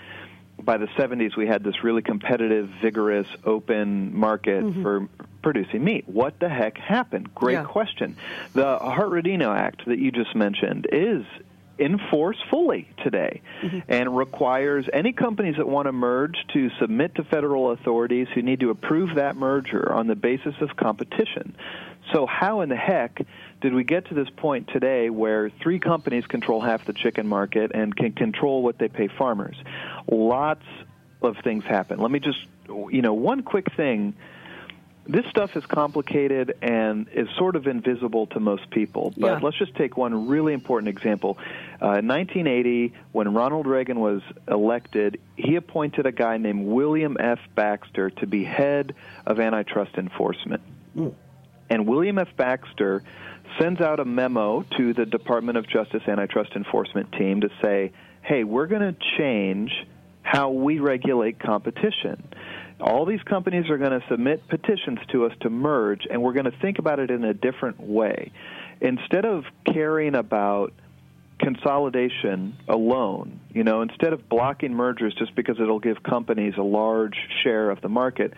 [0.60, 4.82] by the 70s we had this really competitive, vigorous, open market mm-hmm.
[4.82, 5.08] for
[5.44, 6.06] producing meat.
[6.08, 7.36] What the heck happened?
[7.36, 7.66] Great yeah.
[7.66, 8.18] question.
[8.54, 11.24] The Hart-Rodino Act that you just mentioned is
[11.78, 13.80] in force fully today mm-hmm.
[13.90, 18.62] and requires any companies that want to merge to submit to federal authorities who need
[18.62, 21.56] to approve that merger on the basis of competition.
[22.14, 23.20] So, how in the heck
[23.62, 27.72] did we get to this point today where three companies control half the chicken market
[27.74, 29.58] and can control what they pay farmers?
[30.08, 30.66] Lots
[31.22, 32.00] of things happen.
[32.00, 34.16] Let me just, you know, one quick thing
[35.08, 39.14] this stuff is complicated and is sort of invisible to most people.
[39.16, 39.40] But yeah.
[39.42, 41.38] let's just take one really important example.
[41.82, 47.40] Uh, in 1980, when Ronald Reagan was elected, he appointed a guy named William F.
[47.54, 50.62] Baxter to be head of antitrust enforcement.
[50.98, 51.14] Mm.
[51.70, 52.30] And William F.
[52.36, 53.04] Baxter
[53.60, 57.92] sends out a memo to the Department of Justice antitrust enforcement team to say,
[58.22, 59.72] hey, we're going to change
[60.24, 62.28] how we regulate competition
[62.80, 66.46] all these companies are going to submit petitions to us to merge, and we're going
[66.46, 68.32] to think about it in a different way.
[68.82, 70.74] Instead of caring about
[71.40, 77.16] consolidation alone, you know, instead of blocking mergers just because it'll give companies a large
[77.44, 78.34] share of the market,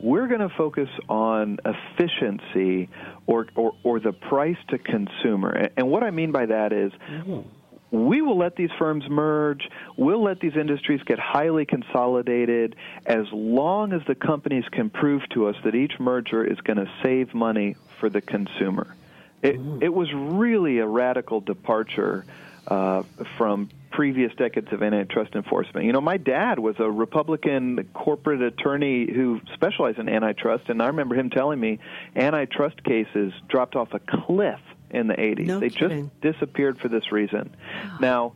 [0.00, 2.88] we're going to focus on efficiency
[3.26, 5.70] or, or, or the price to consumer.
[5.76, 7.48] And what I mean by that is, mm-hmm
[7.90, 9.68] we will let these firms merge.
[9.96, 15.46] We'll let these industries get highly consolidated as long as the companies can prove to
[15.46, 18.94] us that each merger is going to save money for the consumer.
[19.42, 19.82] It, mm-hmm.
[19.82, 22.24] it was really a radical departure
[22.66, 23.04] uh,
[23.36, 25.86] from previous decades of antitrust enforcement.
[25.86, 30.88] You know, my dad was a Republican corporate attorney who specialized in antitrust, and I
[30.88, 31.78] remember him telling me
[32.14, 35.46] antitrust cases dropped off a cliff in the 80s.
[35.46, 36.10] No they kidding.
[36.20, 37.54] just disappeared for this reason.
[38.00, 38.32] Now,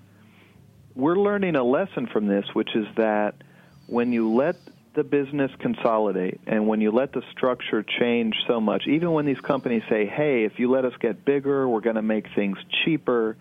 [0.95, 3.35] we're learning a lesson from this, which is that
[3.87, 4.57] when you let
[4.95, 9.41] the business consolidate and when you let the structure change so much, even when these
[9.41, 13.37] companies say, hey, if you let us get bigger, we're going to make things cheaper,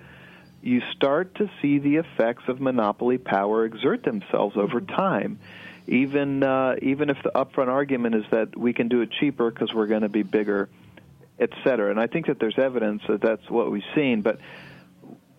[0.61, 5.39] you start to see the effects of monopoly power exert themselves over time.
[5.87, 9.73] Even uh, even if the upfront argument is that we can do it cheaper because
[9.73, 10.69] we're going to be bigger,
[11.41, 11.89] et cetera.
[11.89, 14.21] And I think that there's evidence that that's what we've seen.
[14.21, 14.39] But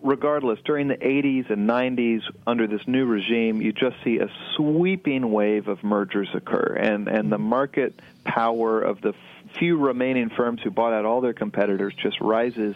[0.03, 5.31] regardless, during the 80s and 90s, under this new regime, you just see a sweeping
[5.31, 9.13] wave of mergers occur, and and the market power of the
[9.57, 12.75] few remaining firms who bought out all their competitors just rises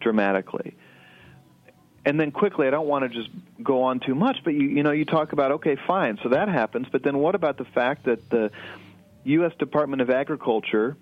[0.00, 0.76] dramatically.
[2.04, 3.30] And then quickly, I don't want to just
[3.62, 6.48] go on too much, but you you know you talk about okay, fine, so that
[6.48, 8.50] happens, but then what about the fact that the
[9.24, 9.52] U.S.
[9.58, 10.96] Department of Agriculture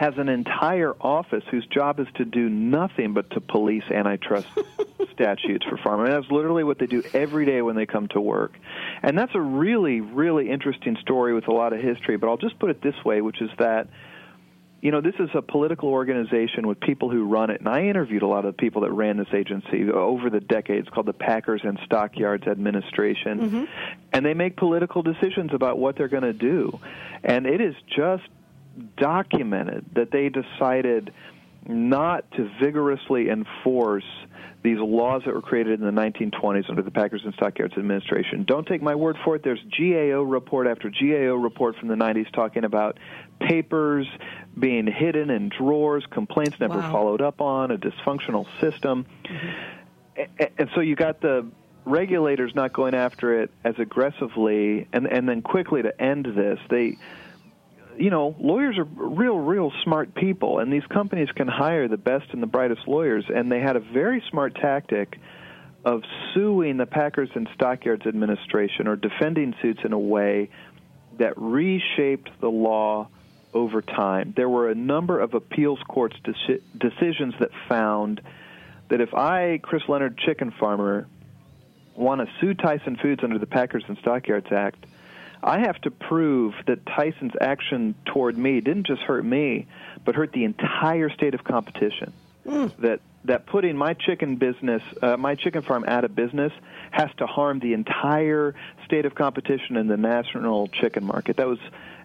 [0.00, 4.48] has an entire office whose job is to do nothing but to police antitrust
[5.12, 6.08] statutes for farmers.
[6.08, 8.56] And that's literally what they do every day when they come to work.
[9.02, 12.16] And that's a really, really interesting story with a lot of history.
[12.16, 13.88] But I'll just put it this way, which is that
[14.80, 17.60] you know, this is a political organization with people who run it.
[17.60, 20.88] And I interviewed a lot of the people that ran this agency over the decades
[20.88, 23.40] called the Packers and Stockyards Administration.
[23.40, 23.64] Mm-hmm.
[24.14, 26.80] And they make political decisions about what they're going to do.
[27.22, 28.22] And it is just
[28.96, 31.12] documented that they decided
[31.66, 34.04] not to vigorously enforce
[34.62, 38.44] these laws that were created in the 1920s under the Packers and Stockyards Administration.
[38.44, 39.42] Don't take my word for it.
[39.42, 42.98] There's GAO report after GAO report from the 90s talking about
[43.40, 44.06] papers
[44.58, 46.92] being hidden in drawers, complaints never Wow.
[46.92, 49.06] followed up on, a dysfunctional system.
[50.16, 51.46] A- And so you got the
[51.86, 56.98] regulators not going after it as aggressively, and and then quickly to end this, they
[58.00, 62.32] you know, lawyers are real, real smart people, and these companies can hire the best
[62.32, 63.26] and the brightest lawyers.
[63.28, 65.18] And they had a very smart tactic
[65.84, 70.48] of suing the Packers and Stockyards Administration or defending suits in a way
[71.18, 73.08] that reshaped the law
[73.52, 74.32] over time.
[74.34, 78.22] There were a number of appeals courts deci- decisions that found
[78.88, 81.06] that if I, Chris Leonard, chicken farmer,
[81.94, 84.86] want to sue Tyson Foods under the Packers and Stockyards Act,
[85.42, 89.66] I have to prove that Tyson's action toward me didn't just hurt me,
[90.04, 92.12] but hurt the entire state of competition.
[92.78, 96.52] That that putting my chicken business, uh, my chicken farm out of business,
[96.90, 98.54] has to harm the entire
[98.86, 101.36] state of competition in the national chicken market.
[101.36, 101.58] That was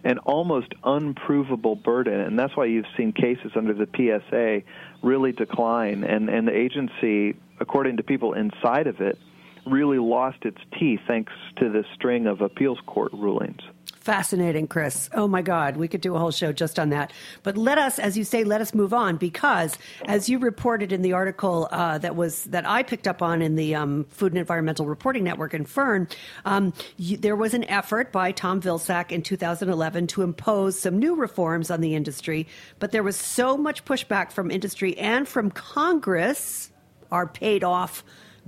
[0.03, 4.63] an almost unprovable burden, and that's why you've seen cases under the PSA
[5.01, 9.17] really decline, and and the agency, according to people inside of it,
[9.65, 13.61] really lost its teeth thanks to this string of appeals court rulings.
[14.05, 15.09] Fascinating, Chris.
[15.15, 17.11] Oh my God, we could do a whole show just on that.
[17.41, 21.01] But let us, as you say, let us move on because, as you reported in
[21.01, 24.37] the article uh, that was that I picked up on in the um, Food and
[24.37, 26.07] Environmental Reporting Network in Fern,
[26.45, 31.71] um, there was an effort by Tom Vilsack in 2011 to impose some new reforms
[31.71, 32.45] on the industry,
[32.77, 36.71] but there was so much pushback from industry and from Congress,
[37.11, 38.03] our paid off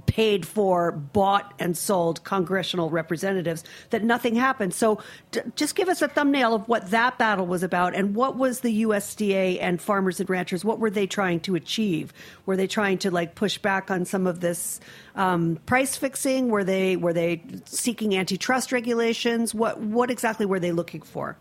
[0.06, 4.74] paid for, bought, and sold congressional representatives that nothing happened.
[4.74, 8.38] So d- just give us a thumbnail of what that battle was about and what
[8.38, 12.14] was the USDA and farmers and ranchers, what were they trying to achieve?
[12.46, 14.80] Were they trying to like push back on some of this
[15.16, 16.50] um, price fixing?
[16.50, 19.54] Were they were they seeking antitrust regulations?
[19.54, 21.38] What what exactly were they looking for?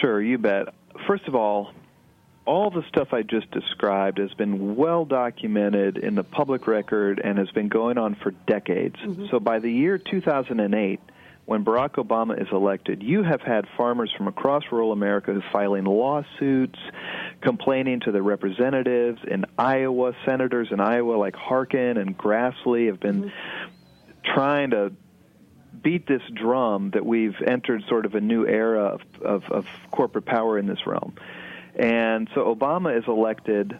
[0.00, 0.74] Sure, you bet.
[1.06, 1.70] First of all,
[2.46, 7.38] all the stuff I just described has been well documented in the public record and
[7.38, 8.96] has been going on for decades.
[8.96, 9.26] Mm-hmm.
[9.30, 11.00] So by the year 2008,
[11.46, 16.78] when Barack Obama is elected, you have had farmers from across rural America filing lawsuits,
[17.40, 20.14] complaining to their representatives in Iowa.
[20.24, 24.32] Senators in Iowa like Harkin and Grassley have been mm-hmm.
[24.34, 24.92] trying to
[25.82, 30.24] beat this drum that we've entered sort of a new era of, of, of corporate
[30.24, 31.14] power in this realm.
[31.76, 33.78] And so Obama is elected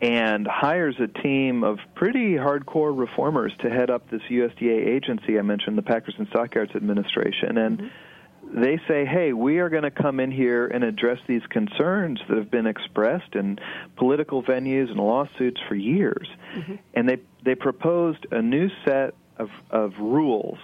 [0.00, 5.42] and hires a team of pretty hardcore reformers to head up this USDA agency I
[5.42, 7.58] mentioned, the Packers and Stockyards Administration.
[7.58, 8.60] And mm-hmm.
[8.60, 12.36] they say, hey, we are going to come in here and address these concerns that
[12.36, 13.58] have been expressed in
[13.96, 16.28] political venues and lawsuits for years.
[16.54, 16.74] Mm-hmm.
[16.94, 20.58] And they, they proposed a new set of, of rules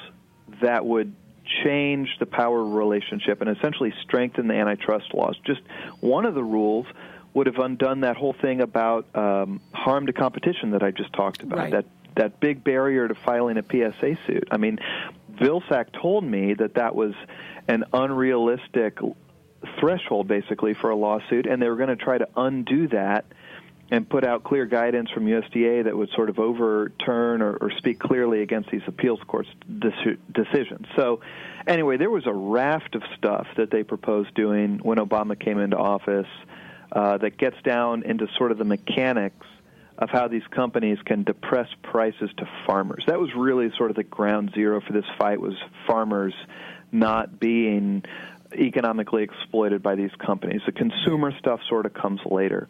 [0.63, 1.13] that would
[1.63, 5.37] change the power relationship and essentially strengthen the antitrust laws.
[5.45, 5.61] Just
[6.01, 6.87] one of the rules
[7.35, 11.43] would have undone that whole thing about um, harm to competition that I just talked
[11.43, 11.59] about.
[11.59, 11.71] Right.
[11.73, 11.85] That
[12.17, 14.47] that big barrier to filing a PSA suit.
[14.51, 14.79] I mean,
[15.33, 17.13] Vilsack told me that that was
[17.67, 18.99] an unrealistic
[19.81, 23.25] threshold, basically, for a lawsuit, and they were going to try to undo that
[23.91, 27.99] and put out clear guidance from USDA that would sort of overturn or, or speak
[27.99, 30.87] clearly against these appeals courts deci- decisions.
[30.97, 31.21] So,
[31.67, 35.77] anyway, there was a raft of stuff that they proposed doing when Obama came into
[35.77, 36.27] office
[36.93, 39.47] uh, that gets down into sort of the mechanics
[39.99, 43.05] of how these companies can depress prices to farmers.
[43.07, 45.55] That was really sort of the ground zero for this fight was
[45.87, 46.35] farmers
[46.91, 48.05] not being
[48.53, 50.63] economically exploited by these companies.
[50.67, 52.69] The consumer stuff sort of comes later.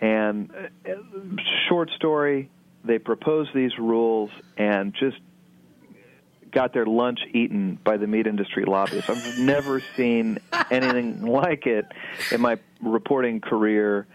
[0.00, 0.50] And
[0.84, 0.92] uh,
[1.68, 2.50] short story,
[2.84, 5.16] they proposed these rules and just
[6.50, 9.10] got their lunch eaten by the meat industry lobbyists.
[9.10, 10.38] I've never seen
[10.70, 11.86] anything like it
[12.30, 14.06] in my reporting career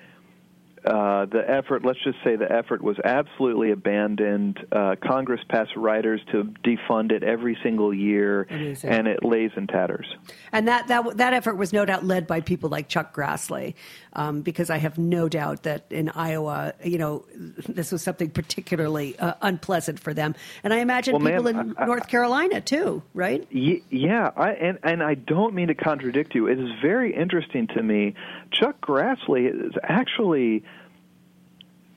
[0.84, 4.66] uh, the effort, let's just say the effort was absolutely abandoned.
[4.72, 8.90] Uh, Congress passed riders to defund it every single year, Amazing.
[8.90, 10.08] and it lays in tatters.
[10.52, 13.76] And that, that that effort was no doubt led by people like Chuck Grassley,
[14.14, 19.18] um, because I have no doubt that in Iowa, you know, this was something particularly
[19.20, 20.36] uh, unpleasant for them.
[20.64, 23.48] And I imagine Well, people in I- I- North Carolina too, right?
[23.52, 26.48] Ye- Yeah, I, and and I don't mean to contradict you.
[26.48, 28.16] It is very interesting to me.
[28.52, 30.64] Chuck Grassley is actually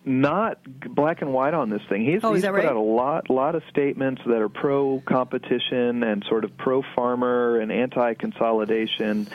[0.07, 0.59] not
[0.95, 2.05] black and white on this thing.
[2.05, 2.67] He's, Oh, he's put right?
[2.67, 7.59] out a lot lot of statements that are pro competition and sort of pro farmer
[7.59, 9.27] and anti consolidation,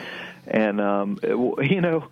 [0.46, 1.36] and um, it
[1.70, 2.06] you know.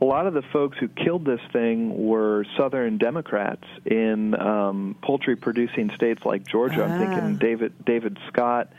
[0.00, 5.90] A lot of the folks who killed this thing were Southern Democrats in um, poultry-producing
[5.94, 6.82] states like Georgia.
[6.84, 6.98] I'm Ah.
[6.98, 8.72] thinking David David Scott,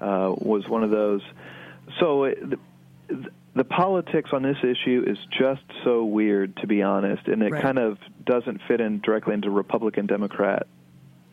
[0.00, 1.22] uh, was one of those.
[2.00, 2.58] So it, the,
[3.54, 7.62] the politics on this issue is just so weird, to be honest, and it Right.
[7.62, 10.66] kind of doesn't fit in directly into Republican Democrat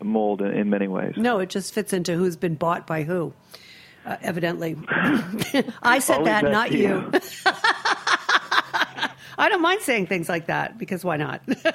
[0.02, 1.15] mold in, in many ways.
[1.17, 3.34] No, it just fits into who's been bought by who.
[4.06, 4.76] Uh, evidently,
[5.82, 7.12] I said that, not to you.
[9.38, 11.41] I don't mind saying things like that because why not?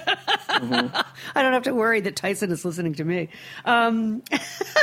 [0.49, 1.03] I
[1.35, 3.29] don't have to worry that Tyson is listening to me.
[3.65, 4.23] Um,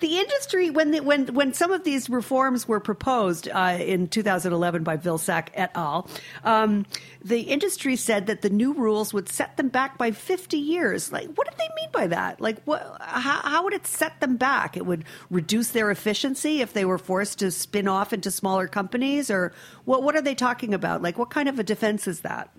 [0.00, 4.82] the industry, when the, when when some of these reforms were proposed uh, in 2011
[4.82, 6.08] by Vilsack et al.,
[6.44, 6.86] um,
[7.24, 11.12] the industry said that the new rules would set them back by 50 years.
[11.12, 12.40] Like, what did they mean by that?
[12.40, 12.96] Like, what?
[13.00, 14.76] How, how would it set them back?
[14.76, 19.30] It would reduce their efficiency if they were forced to spin off into smaller companies,
[19.30, 19.52] or
[19.84, 20.02] what?
[20.02, 21.02] What are they talking about?
[21.02, 22.50] Like, what kind of a defense is that?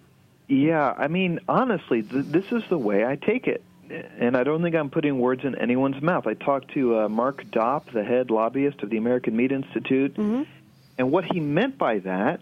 [0.48, 3.64] Yeah, I mean, honestly, th- this is the way I take it.
[3.90, 6.28] And I don't think I'm putting words in anyone's mouth.
[6.28, 11.12] I talked to uh, Mark Dopp, the head lobbyist of the American Meat Institute, and
[11.12, 12.42] what he meant by that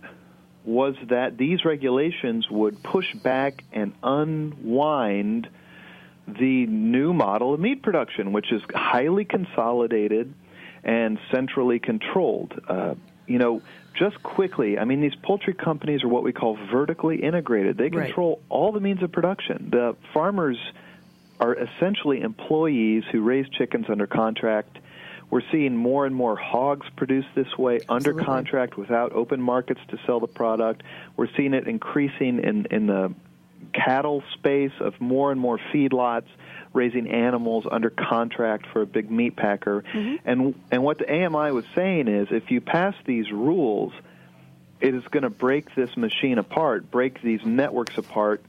[0.63, 5.47] was that these regulations would push back and unwind
[6.27, 10.33] the new model of meat production, which is highly consolidated
[10.83, 12.59] and centrally controlled.
[12.67, 12.95] Uh,
[13.27, 13.61] you know,
[13.93, 17.77] just quickly, I mean, these poultry companies are what we call vertically integrated.
[17.77, 18.07] They Right.
[18.07, 19.69] control all the means of production.
[19.71, 20.57] The farmers
[21.39, 24.77] are essentially employees who raise chickens under contract.
[25.29, 29.97] We're seeing more and more hogs produced this way under contract without open markets to
[30.05, 30.83] sell the product.
[31.17, 33.13] We're seeing it increasing in, in the
[33.73, 36.27] cattle space of more and more feedlots
[36.73, 39.83] raising animals under contract for a big meat packer.
[39.93, 40.15] Mm-hmm.
[40.25, 43.93] And and what the AMI was saying is if you pass these rules,
[44.81, 48.43] it is going to break this machine apart, break these networks apart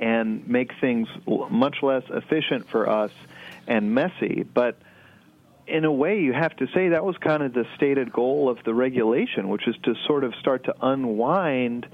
[0.00, 1.06] and make things
[1.50, 3.12] much less efficient for us
[3.68, 4.42] and messy.
[4.42, 4.78] But
[5.66, 8.58] in a way, you have to say that was kind of the stated goal of
[8.64, 11.86] the regulation, which is to sort of start to unwind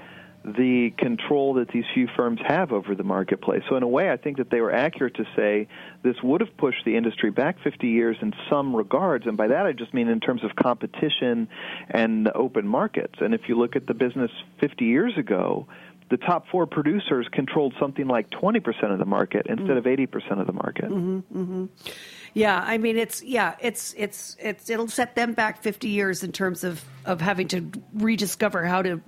[0.45, 3.63] the control that these few firms have over the marketplace.
[3.67, 5.67] So, in a way, I think that they were accurate to say
[6.03, 9.27] this would have pushed the industry back 50 years in some regards.
[9.27, 11.49] And by that, I just mean in terms of competition
[11.89, 13.15] and the open markets.
[13.19, 15.67] And if you look at the business 50 years ago,
[16.09, 20.47] the top four producers controlled something like 20% of the market instead of 80% of
[20.47, 20.89] the market.
[22.33, 26.31] Yeah, I mean it's yeah, it's it's it's it'll set them back 50 years in
[26.31, 29.01] terms of of having to rediscover how to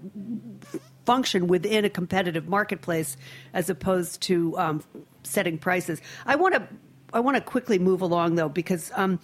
[1.06, 3.18] function within a competitive marketplace
[3.54, 4.84] as opposed to um,
[5.24, 6.02] setting prices.
[6.26, 6.68] I want to
[7.14, 9.20] I want to quickly move along though because um,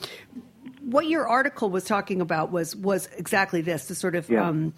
[0.81, 4.47] what your article was talking about was was exactly this the sort of Yeah.
[4.47, 4.73] um,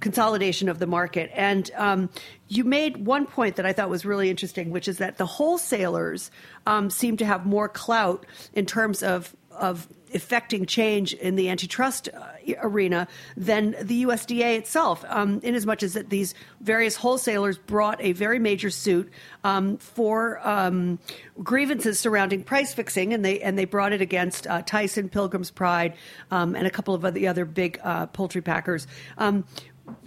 [0.00, 1.30] consolidation of the market.
[1.34, 2.10] And um,
[2.48, 6.30] you made one point that I thought was really interesting, which is that the wholesalers
[6.66, 12.08] um, seem to have more clout in terms of of effecting change in the antitrust
[12.08, 17.58] uh, arena than the USDA itself, um, in as much as that these various wholesalers
[17.58, 19.10] brought a very major suit
[19.44, 20.98] um, for um,
[21.42, 25.94] grievances surrounding price fixing, and they and they brought it against uh, Tyson, Pilgrim's Pride,
[26.30, 28.86] um, and a couple of the other big uh, poultry packers.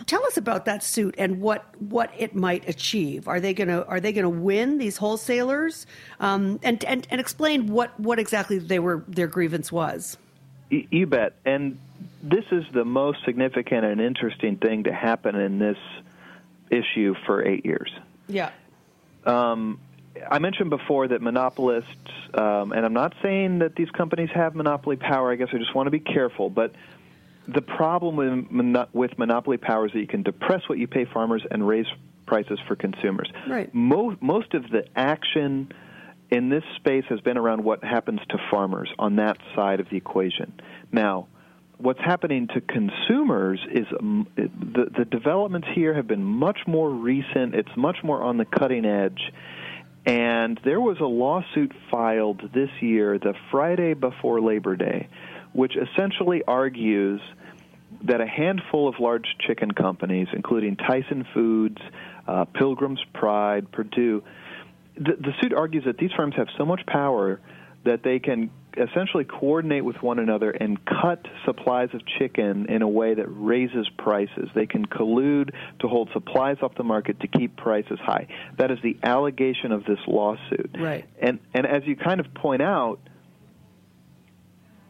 [0.06, 3.28] Tell us about that suit and what what it might achieve.
[3.28, 5.86] Are they gonna are they gonna win these wholesalers?
[6.20, 10.18] Um, and, and and explain what what exactly they were their grievance was.
[10.72, 11.34] Y- You bet.
[11.46, 11.78] And
[12.22, 15.78] this is the most significant and interesting thing to happen in this
[16.70, 17.92] issue for eight years.
[18.28, 18.52] Yeah.
[19.26, 19.80] Um,
[20.30, 21.90] I mentioned before that monopolists,
[22.34, 25.32] um, and I'm not saying that these companies have monopoly power.
[25.32, 26.50] I guess I just want to be careful.
[26.50, 26.74] But
[27.48, 31.06] the problem with, mono- with monopoly power is that you can depress what you pay
[31.06, 31.86] farmers and raise
[32.26, 33.30] prices for consumers.
[33.48, 33.74] Right.
[33.74, 35.72] Most most of the action
[36.30, 39.98] in this space has been around what happens to farmers on that side of the
[39.98, 40.54] equation.
[40.91, 41.28] Now,
[41.78, 47.56] what's happening to consumers is um, the the developments here have been much more recent.
[47.56, 49.20] It's much more on the cutting edge.
[50.06, 55.08] And there was a lawsuit filed this year, the Friday before Labor Day,
[55.54, 57.22] which essentially argues
[58.04, 61.82] that a handful of large chicken companies, including Tyson Foods,
[62.28, 64.24] uh, Pilgrim's Pride, Perdue,
[64.95, 67.39] the, the suit argues that these firms have so much power
[67.86, 72.88] that they can essentially coordinate with one another and cut supplies of chicken in a
[72.88, 74.49] way that raises prices.
[74.56, 78.28] They can collude to hold supplies off the market to keep prices high.
[78.58, 80.76] That is the allegation of this lawsuit.
[80.78, 81.06] Right.
[81.22, 82.99] And and as you kind of point out,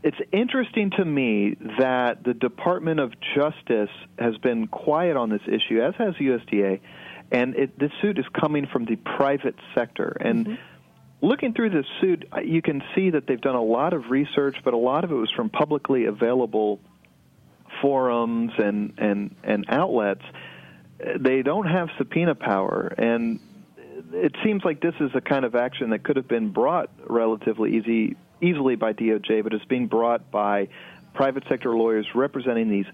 [0.03, 3.89] it's interesting to me that the Department of Justice
[4.19, 6.81] has been quiet on this issue, as has USDA,
[7.31, 10.15] and it, this suit is coming from the private sector.
[10.19, 11.25] And mm-hmm.
[11.25, 14.73] looking through this suit, you can see that they've done a lot of research, but
[14.73, 16.81] a lot of it was from publicly available
[17.81, 20.23] forums and and and outlets.
[21.17, 23.39] They don't have subpoena power, and
[24.11, 27.77] it seems like this is a kind of action that could have been brought relatively
[27.77, 30.67] easy easily by DOJ, but it's being brought by
[31.13, 32.85] private sector lawyers representing these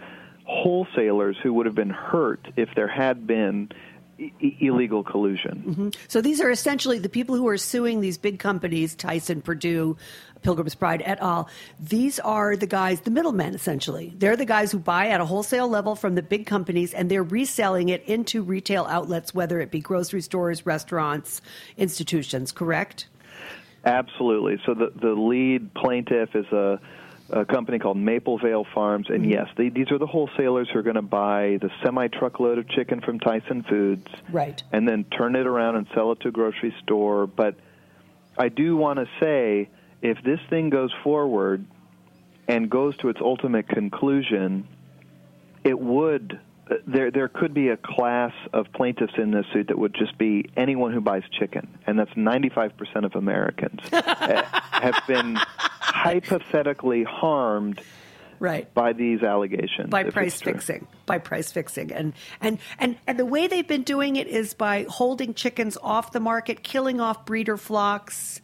[0.46, 3.70] wholesalers who would have been hurt if there had been
[4.60, 5.64] illegal collusion.
[5.66, 5.90] Mm-hmm.
[6.08, 9.96] So these are essentially the people who are suing these big companies, Tyson, Perdue,
[10.42, 11.50] Pilgrim's Pride, et al.
[11.80, 14.14] These are the guys, the middlemen, essentially.
[14.18, 17.24] They're the guys who buy at a wholesale level from the big companies and they're
[17.24, 21.42] reselling it into retail outlets, whether it be grocery stores, restaurants,
[21.78, 23.08] institutions, correct?
[23.86, 24.60] Absolutely.
[24.66, 26.80] So the the lead plaintiff is a,
[27.30, 29.32] a company called Maplevale Farms, and mm-hmm.
[29.32, 32.68] yes, they, these are the wholesalers who are going to buy the semi truckload of
[32.70, 34.62] chicken from Tyson Foods, Right.
[34.72, 37.28] and then turn it around and sell it to a grocery store.
[37.28, 37.56] But
[38.38, 39.70] I do want to say,
[40.02, 41.66] if this thing goes forward
[42.48, 44.68] and goes to its ultimate conclusion,
[45.64, 46.40] it would.
[46.86, 50.50] There, there could be a class of plaintiffs in this suit that would just be
[50.56, 55.36] anyone who buys chicken, and that's 95% of Americans uh, have been
[56.00, 57.82] hypothetically harmed
[58.42, 58.74] Right.
[58.74, 59.90] by these allegations.
[59.90, 64.16] by price fixing by price fixing and and and and the way they've been doing
[64.16, 68.40] it is by holding chickens off the market killing off breeder flocks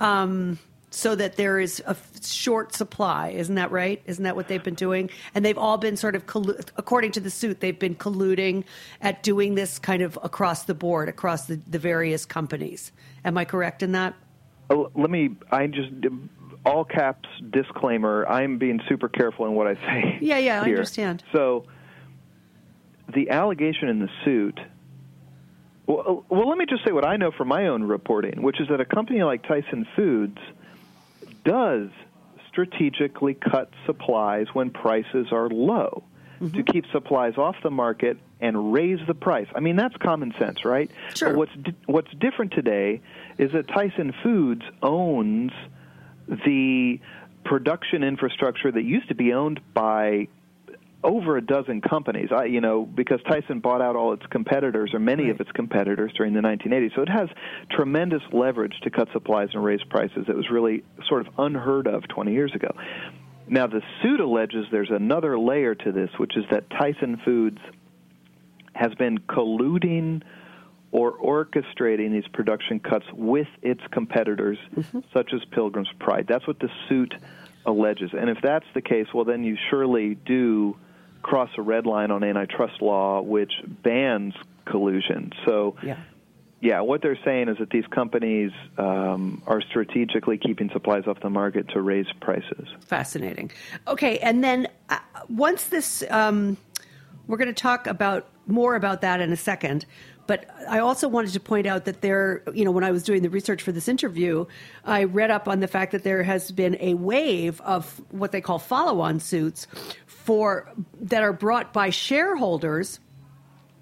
[0.00, 0.58] um
[0.96, 4.64] so that there is a f- short supply isn't that right isn't that what they've
[4.64, 7.94] been doing and they've all been sort of collu- according to the suit they've been
[7.94, 8.64] colluding
[9.00, 12.92] at doing this kind of across the board across the, the various companies
[13.24, 14.14] am i correct in that
[14.68, 15.30] Oh, let me.
[15.50, 15.90] I just
[16.64, 18.26] all caps disclaimer.
[18.26, 20.18] I'm being super careful in what I say.
[20.26, 21.22] Yeah, yeah, I understand.
[21.32, 21.66] So,
[23.14, 24.58] the allegation in the suit.
[25.86, 28.66] Well, well, let me just say what I know from my own reporting, which is
[28.68, 30.38] that a company like Tyson Foods
[31.46, 31.88] does
[32.48, 36.02] strategically cut supplies when prices are low
[36.40, 36.56] mm-hmm.
[36.56, 39.46] to keep supplies off the market and raise the price.
[39.54, 40.90] I mean, that's common sense, right?
[41.14, 41.30] Sure.
[41.30, 43.00] But what's di- what's different today
[43.38, 45.52] is that Tyson Foods owns
[46.28, 47.00] the
[47.44, 50.28] production infrastructure that used to be owned by
[51.04, 52.30] over a dozen companies.
[52.36, 56.12] I, you know, because Tyson bought out all its competitors or many of its competitors
[56.16, 57.28] during the 1980s, so it has
[57.70, 60.24] tremendous leverage to cut supplies and raise prices.
[60.26, 62.74] That was really sort of unheard of 20 years ago.
[63.48, 67.60] Now, the suit alleges there's another layer to this, which is that Tyson Foods
[68.74, 70.22] has been colluding
[70.90, 75.00] or orchestrating these production cuts with its competitors, mm-hmm.
[75.12, 76.26] such as Pilgrim's Pride.
[76.28, 77.14] That's what the suit
[77.64, 78.10] alleges.
[78.18, 80.76] And if that's the case, well, then you surely do
[81.26, 83.52] cross a red line on antitrust law, which
[83.82, 85.32] bans collusion.
[85.44, 85.98] So, yeah
[86.60, 91.30] yeah, what they're saying is that these companies um, are strategically keeping supplies off the
[91.30, 92.68] market to raise prices.
[92.80, 93.50] Fascinating.
[93.86, 94.98] Okay, and then uh,
[95.28, 96.56] once this, um,
[97.26, 99.84] we're going to talk about more about that in a second.
[100.26, 103.22] But I also wanted to point out that there, you know, when I was doing
[103.22, 104.46] the research for this interview,
[104.84, 108.40] I read up on the fact that there has been a wave of what they
[108.40, 109.66] call follow-on suits
[110.06, 110.68] for
[111.00, 113.00] that are brought by shareholders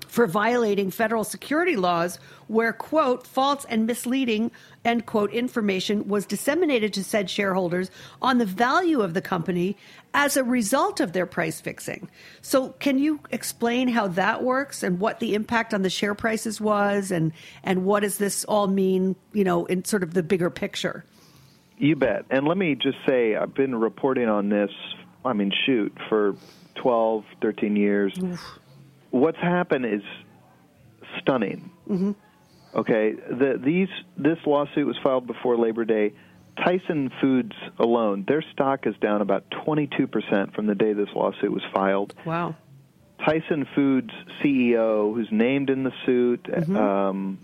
[0.06, 4.50] for violating federal security laws where quote false and misleading
[4.84, 9.76] end quote information was disseminated to said shareholders on the value of the company
[10.12, 12.08] as a result of their price fixing
[12.42, 16.60] so can you explain how that works and what the impact on the share prices
[16.60, 17.32] was and
[17.62, 21.04] and what does this all mean you know in sort of the bigger picture
[21.78, 22.24] You bet.
[22.30, 24.70] And let me just say, I've been reporting on this,
[25.24, 26.36] I mean, shoot, for
[26.76, 28.16] 12, 13 years.
[29.10, 30.02] What's happened is
[31.20, 31.70] stunning.
[31.88, 32.12] Mm-hmm.
[32.74, 36.12] Okay, the, these this lawsuit was filed before Labor Day.
[36.56, 41.62] Tyson Foods alone, their stock is down about 22% from the day this lawsuit was
[41.72, 42.14] filed.
[42.24, 42.54] wow
[43.24, 44.10] Tyson Foods
[44.42, 46.46] CEO, who's named in the suit,
[46.76, 47.38] um,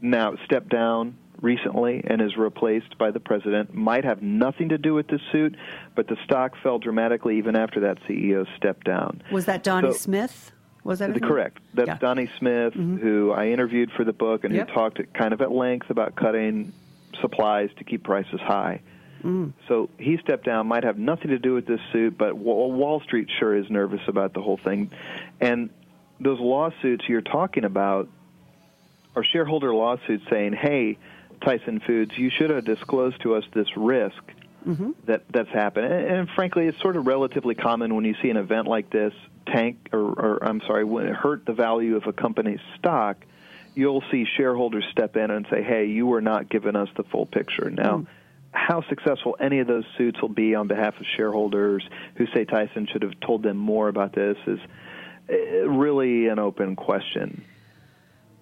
[0.00, 3.74] now stepped down recently and is replaced by the president.
[3.74, 5.56] Might have nothing to do with this suit,
[5.94, 9.22] but the stock fell dramatically even after that CEO stepped down.
[9.30, 10.52] was that donnie So- smith
[10.84, 11.20] was that?
[11.22, 11.58] Correct.
[11.72, 11.98] That's Yeah.
[11.98, 12.96] Donnie Smith, mm-hmm.
[12.96, 14.68] who I interviewed for the book and Yep.
[14.68, 16.72] who talked at, kind of at length about cutting
[17.20, 18.80] supplies to keep prices high.
[19.22, 19.54] Mm.
[19.68, 20.66] So he stepped down.
[20.66, 24.34] Might have nothing to do with this suit, but Wall Street sure is nervous about
[24.34, 24.90] the whole thing.
[25.40, 25.70] And
[26.20, 28.08] those lawsuits you're talking about
[29.16, 30.98] are shareholder lawsuits saying, "Hey,
[31.42, 34.22] Tyson Foods, you should have disclosed to us this risk
[35.06, 38.36] that that's happened." And, and frankly, it's sort of relatively common when you see an
[38.36, 39.12] event like this
[39.46, 43.24] tank, or, or I'm sorry, when it hurt the value of a company's stock.
[43.76, 47.26] You'll see shareholders step in and say, "Hey, you were not giving us the full
[47.26, 48.06] picture." Now,
[48.54, 51.84] how successful any of those suits will be on behalf of shareholders
[52.14, 54.60] who say Tyson should have told them more about this is
[55.28, 57.44] uh, really an open question.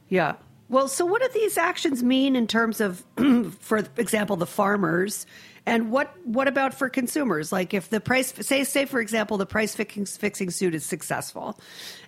[0.09, 0.35] Yeah.
[0.73, 3.05] Well, so what do these actions mean in terms of,
[3.61, 5.27] for example, the farmers,
[5.67, 7.53] and what what about for consumers?
[7.53, 11.61] Like, if the price, say, say for example, the price fixing, fixing suit is successful,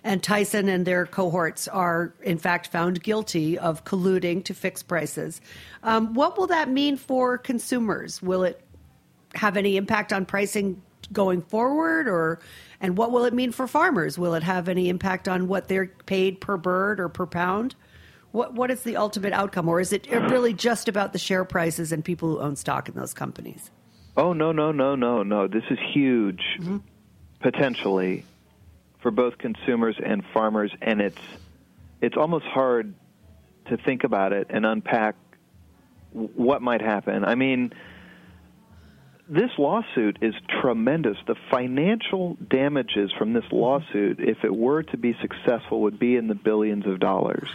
[0.03, 5.41] and Tyson and their cohorts are in fact found guilty of colluding to fix prices,
[5.83, 8.19] um, what will that mean for consumers?
[8.19, 8.59] Will it
[9.35, 10.81] have any impact on pricing
[11.13, 12.39] going forward or
[12.81, 15.91] and what will it mean for farmers will it have any impact on what they're
[16.07, 17.75] paid per bird or per pound
[18.35, 21.91] what what is the ultimate outcome or is it really just about the share prices
[21.91, 23.71] and people who own stock in those companies
[24.17, 25.47] Oh no no no no no!
[25.47, 26.77] This is huge, mm-hmm.
[27.41, 28.23] potentially,
[29.01, 31.21] for both consumers and farmers, and it's
[32.01, 32.93] it's almost hard
[33.67, 35.15] to think about it and unpack
[36.11, 37.25] what might happen.
[37.25, 37.73] I mean,
[39.27, 41.17] this lawsuit is tremendous.
[41.27, 46.27] The financial damages from this lawsuit, if it were to be successful, would be in
[46.27, 47.49] the billions of dollars.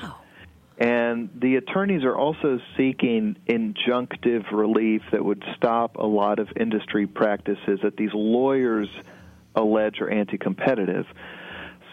[0.80, 7.06] And the attorneys are also seeking injunctive relief that would stop a lot of industry
[7.06, 8.88] practices that these lawyers
[9.54, 11.04] allege are anti competitive.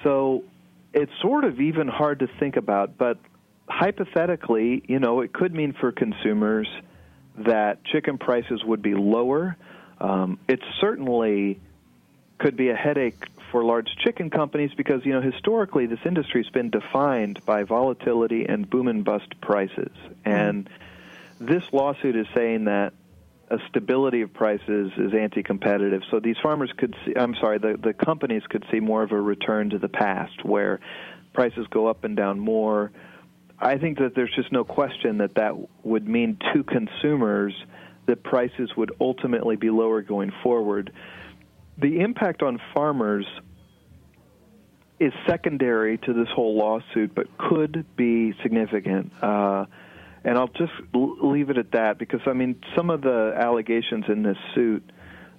[0.03, 0.45] So
[0.93, 3.19] it's sort of even hard to think about, but
[3.67, 6.69] hypothetically, you know, it could mean for consumers
[7.39, 9.57] that chicken prices would be lower.
[9.99, 11.59] Um, it certainly
[12.39, 13.21] could be a headache
[13.51, 18.45] for large chicken companies because you know historically this industry has been defined by volatility
[18.45, 19.91] and boom and bust prices.
[20.25, 20.31] Hmm.
[20.31, 20.69] And
[21.39, 22.93] this lawsuit is saying that
[23.49, 26.01] a stability of prices is anti-competitive.
[26.11, 29.21] So these farmers could see I'm sorry the the companies could see more of a
[29.21, 30.79] return to the past where
[31.33, 32.91] prices go up and down more.
[33.59, 37.53] I think that there's just no question that that would mean to consumers
[38.05, 40.91] that prices would ultimately be lower going forward
[41.77, 43.25] the impact on farmers
[44.99, 49.11] is secondary to this whole lawsuit, but could be significant.
[49.21, 49.65] Uh,
[50.23, 54.05] and I'll just l- leave it at that because, I mean, some of the allegations
[54.07, 54.83] in this suit,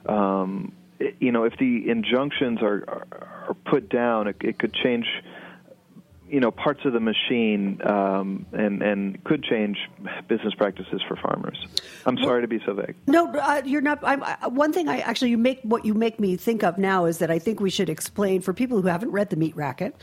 [0.06, 3.06] um, i- you know, if the injunctions are, are,
[3.48, 5.06] are put down, it, it could change
[6.28, 9.78] you know parts of the machine um, and and could change
[10.28, 11.58] business practices for farmers.
[12.06, 12.94] I'm sorry to be so vague.
[13.06, 13.98] No, uh, you're not.
[14.02, 17.06] I'm, I, one thing I actually you make what you make me think of now
[17.06, 19.94] is that I think we should explain for people who haven't read the Meat Racket,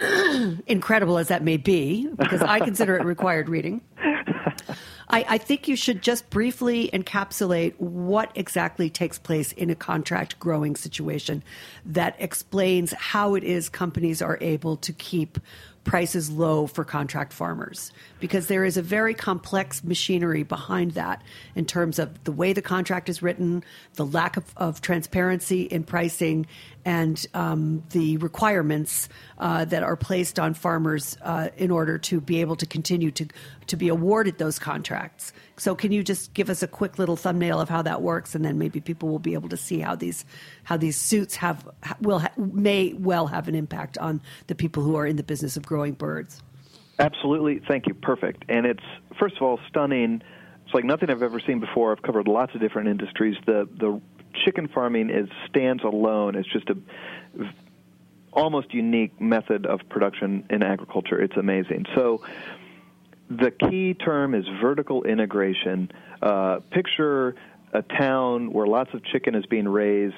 [0.66, 3.80] incredible as that may be, because I consider it required reading.
[5.10, 10.38] I, I think you should just briefly encapsulate what exactly takes place in a contract
[10.38, 11.42] growing situation
[11.86, 15.38] that explains how it is companies are able to keep
[15.88, 21.22] prices low for contract farmers because there is a very complex machinery behind that
[21.54, 23.64] in terms of the way the contract is written,
[23.94, 26.46] the lack of, of transparency in pricing,
[26.84, 29.08] and um, the requirements
[29.38, 33.26] uh, that are placed on farmers uh, in order to be able to continue to
[33.66, 35.32] to be awarded those contracts.
[35.58, 38.44] So, can you just give us a quick little thumbnail of how that works, and
[38.44, 40.24] then maybe people will be able to see how these
[40.64, 41.68] how these suits have
[42.00, 45.66] will may well have an impact on the people who are in the business of
[45.66, 46.42] growing birds.
[46.98, 47.94] Absolutely, thank you.
[47.94, 48.44] Perfect.
[48.48, 48.82] And it's
[49.18, 50.22] first of all stunning.
[50.64, 51.92] It's like nothing I've ever seen before.
[51.92, 53.36] I've covered lots of different industries.
[53.46, 54.00] The the
[54.44, 56.34] chicken farming is stands alone.
[56.34, 56.76] It's just a
[58.32, 61.20] almost unique method of production in agriculture.
[61.20, 61.86] It's amazing.
[61.94, 62.22] So
[63.30, 65.90] the key term is vertical integration.
[66.20, 67.34] Uh, picture
[67.72, 70.14] a town where lots of chicken is being raised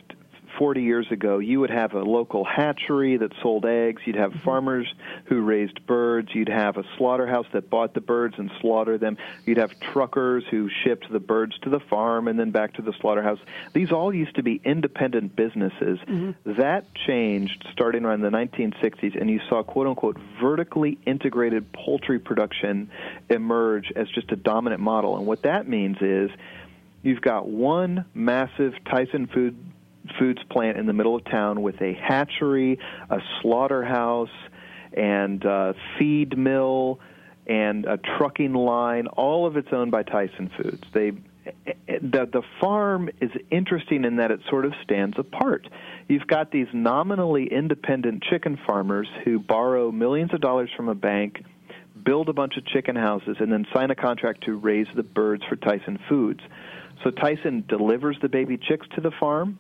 [0.59, 4.03] 40 years ago, you would have a local hatchery that sold eggs.
[4.05, 4.92] You'd have farmers
[5.24, 6.28] who raised birds.
[6.34, 9.16] You'd have a slaughterhouse that bought the birds and slaughtered them.
[9.46, 12.92] You'd have truckers who shipped the birds to the farm and then back to the
[13.01, 13.38] slaughterhouse.
[13.72, 15.98] These all used to be independent businesses.
[16.01, 16.59] Mm-hmm.
[16.61, 22.90] That changed starting around the 1960s, and you saw quote unquote vertically integrated poultry production
[23.28, 25.16] emerge as just a dominant model.
[25.16, 26.30] And what that means is
[27.03, 29.57] you've got one massive Tyson food
[30.18, 32.78] foods plant in the middle of town with a hatchery,
[33.09, 34.28] a slaughterhouse,
[34.92, 37.01] and a feed mill
[37.46, 39.07] and a trucking line.
[39.09, 40.82] All of it's owned by Tyson Foods.
[40.92, 41.12] They
[41.86, 45.66] the the farm is interesting in that it sort of stands apart.
[46.07, 51.42] You've got these nominally independent chicken farmers who borrow millions of dollars from a bank,
[52.05, 55.42] build a bunch of chicken houses, and then sign a contract to raise the birds
[55.48, 56.40] for Tyson Foods.
[57.03, 59.59] So Tyson delivers the baby chicks to the farm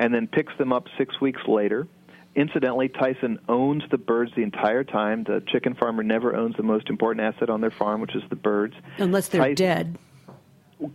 [0.00, 1.86] and then picks them up six weeks later.
[2.34, 5.24] Incidentally, Tyson owns the birds the entire time.
[5.24, 8.36] The chicken farmer never owns the most important asset on their farm, which is the
[8.36, 8.74] birds.
[8.98, 9.98] Unless they're Tyson, dead.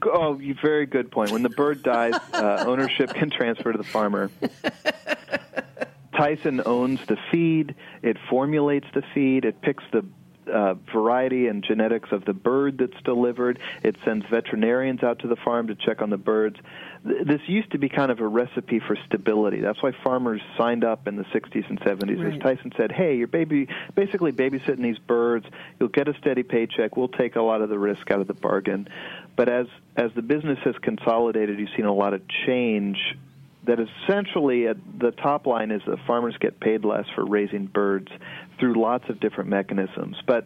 [0.03, 1.31] Oh, very good point.
[1.31, 4.31] When the bird dies, uh, ownership can transfer to the farmer.
[6.17, 7.75] Tyson owns the feed.
[8.01, 9.45] It formulates the feed.
[9.45, 10.03] It picks the
[10.47, 13.59] uh, variety and genetics of the bird that's delivered.
[13.83, 16.57] It sends veterinarians out to the farm to check on the birds.
[17.03, 19.61] This used to be kind of a recipe for stability.
[19.61, 22.23] That's why farmers signed up in the 60s and 70s.
[22.23, 22.33] Right.
[22.33, 25.45] As Tyson said, "Hey, you're baby basically babysitting these birds.
[25.79, 26.97] You'll get a steady paycheck.
[26.97, 28.87] We'll take a lot of the risk out of the bargain."
[29.35, 32.97] But as as the business has consolidated, you've seen a lot of change
[33.65, 38.09] that essentially at the top line is that farmers get paid less for raising birds
[38.59, 40.17] through lots of different mechanisms.
[40.25, 40.45] But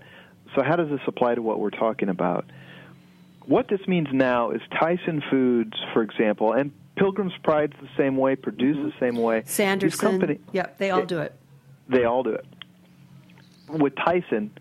[0.55, 2.45] so how does this apply to what we're talking about?
[3.45, 8.35] What this means now is Tyson Foods, for example, and Pilgrim's Pride's the same way,
[8.35, 8.85] Perdue's mm-hmm.
[8.87, 9.43] the same way.
[9.45, 11.33] Sanderson, company, yep, they all do it.
[11.87, 12.45] They all do it.
[13.69, 14.51] With Tyson,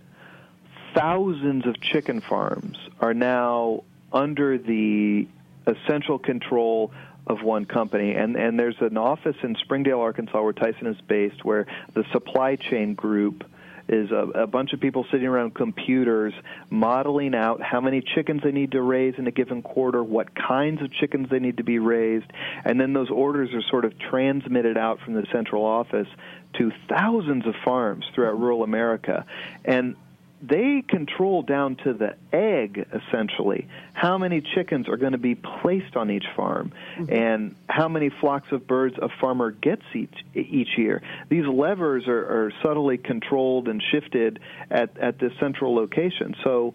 [0.94, 5.26] thousands of chicken farms are now under the
[5.66, 6.92] essential control
[7.28, 8.14] of one company.
[8.14, 12.56] And, and there's an office in Springdale, Arkansas, where Tyson is based, where the supply
[12.56, 13.44] chain group
[13.88, 16.34] is a, a bunch of people sitting around computers
[16.68, 20.82] modeling out how many chickens they need to raise in a given quarter, what kinds
[20.82, 22.26] of chickens they need to be raised,
[22.64, 26.08] and then those orders are sort of transmitted out from the central office
[26.54, 29.24] to thousands of farms throughout rural America.
[29.64, 29.96] And
[30.40, 35.96] they control down to the egg essentially how many chickens are going to be placed
[35.96, 37.12] on each farm mm-hmm.
[37.12, 42.46] and how many flocks of birds a farmer gets each each year these levers are,
[42.46, 44.38] are subtly controlled and shifted
[44.70, 46.74] at at this central location so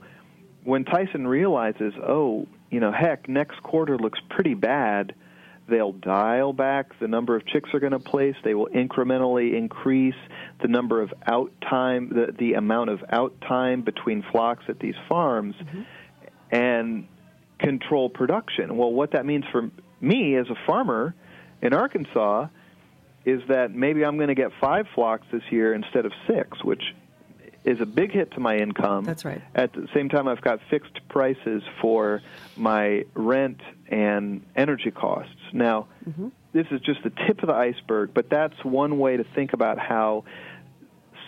[0.64, 5.16] when Tyson realizes oh you know heck next quarter looks pretty bad
[5.68, 8.36] They'll dial back the number of chicks they're going to place.
[8.44, 10.16] They will incrementally increase
[10.62, 14.96] the number of out time, the, the amount of out time between flocks at these
[15.08, 15.82] farms, mm-hmm.
[16.52, 17.08] and
[17.60, 18.76] control production.
[18.76, 21.16] Well, what that means for me as a farmer
[21.62, 22.48] in Arkansas
[23.26, 26.84] is that maybe I'm going to get five flocks this year instead of six, which
[27.64, 29.04] is a big hit to my income.
[29.04, 29.42] That's right.
[29.56, 32.22] At the same time, I've got fixed prices for
[32.56, 35.36] my rent and energy costs.
[35.54, 36.30] Now, mm-hmm.
[36.52, 39.80] this is just the tip of the iceberg, but that's one way to think about
[39.80, 40.26] how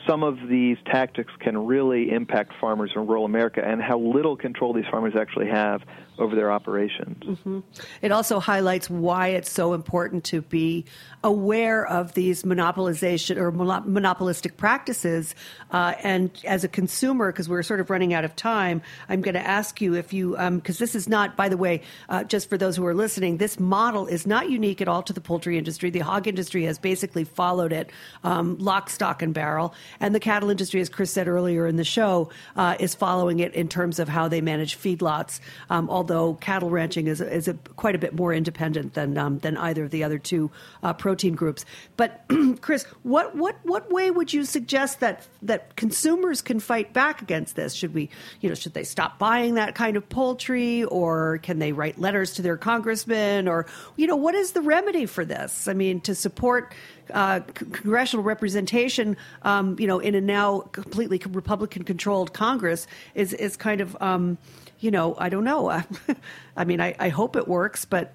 [0.08, 4.74] some of these tactics can really impact farmers in rural America and how little control
[4.74, 5.82] these farmers actually have
[6.18, 7.24] over their operations.
[7.24, 7.60] Mm-hmm.
[8.02, 10.86] It also highlights why it's so important to be
[11.24, 15.36] aware of these monopolization or monopolistic practices.
[15.72, 19.34] Uh, and as a consumer, because we're sort of running out of time, I'm going
[19.34, 22.50] to ask you if you, because um, this is not, by the way, uh, just
[22.50, 25.58] for those who are listening, this model is not unique at all to the poultry
[25.58, 25.90] industry.
[25.90, 27.90] The hog industry has basically followed it
[28.24, 29.74] um, lock, stock, and barrel.
[30.00, 33.54] And the cattle industry, as Chris said earlier in the show, uh, is following it
[33.54, 35.40] in terms of how they manage feedlots.
[35.70, 39.58] Um, although cattle ranching is, is a, quite a bit more independent than um, than
[39.58, 40.52] either of the other two
[40.84, 41.66] uh, protein groups.
[41.98, 42.24] But
[42.62, 47.56] Chris, what what what way would you suggest that that consumers can fight back against
[47.56, 47.74] this?
[47.74, 51.72] Should we, you know, should they stop buying that kind of poultry, or can they
[51.72, 55.68] write letters to their congressman, or you know, what is the remedy for this?
[55.68, 56.72] I mean, to support
[57.14, 62.86] uh, congressional representation, um, you know, in a now completely Republican-controlled Congress
[63.16, 64.38] is is kind of um,
[64.80, 65.84] you know, I don't know.
[66.58, 68.14] I mean, I, I hope it works, but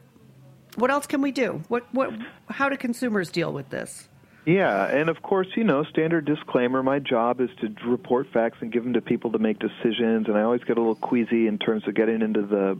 [0.76, 1.62] what else can we do?
[1.68, 2.12] What what?
[2.48, 4.08] How do consumers deal with this?
[4.46, 6.82] Yeah, and of course, you know, standard disclaimer.
[6.82, 10.36] My job is to report facts and give them to people to make decisions, and
[10.36, 12.78] I always get a little queasy in terms of getting into the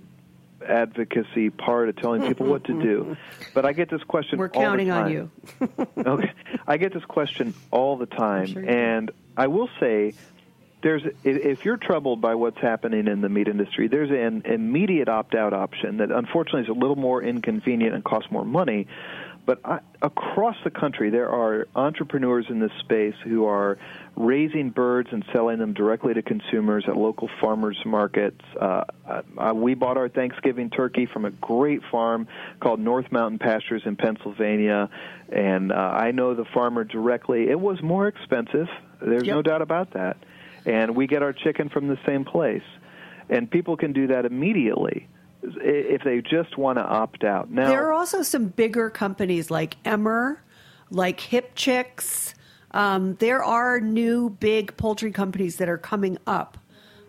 [0.67, 3.17] advocacy part of telling people what to do.
[3.55, 4.39] But I get this question.
[4.39, 5.31] We're counting on you.
[5.99, 6.33] okay,
[6.67, 10.15] I get this question all the time, sure and I will say
[10.83, 15.53] there's if you're troubled by what's happening in the meat industry, there's an immediate opt-out
[15.53, 18.87] option that unfortunately is a little more inconvenient and costs more money.
[19.47, 23.79] But I, across the country, there are entrepreneurs in this space who are
[24.15, 28.45] raising birds and selling them directly to consumers at local farmers markets.
[28.61, 32.29] Uh, uh, we bought our Thanksgiving turkey from a great farm
[32.61, 34.89] called North Mountain Pastures in Pennsylvania,
[35.31, 37.49] and uh, I know the farmer directly.
[37.49, 38.69] It was more expensive.
[39.01, 39.37] There's yep.
[39.37, 40.17] no doubt about that
[40.67, 42.63] and we get our chicken from the same place.
[43.29, 45.09] And people can do that immediately
[45.43, 47.51] if they just want to opt out.
[47.51, 50.43] Now, there are also some bigger companies like Emmer,
[50.91, 52.35] like Hip Chicks.
[52.73, 56.59] Um, there are new big poultry companies that are coming up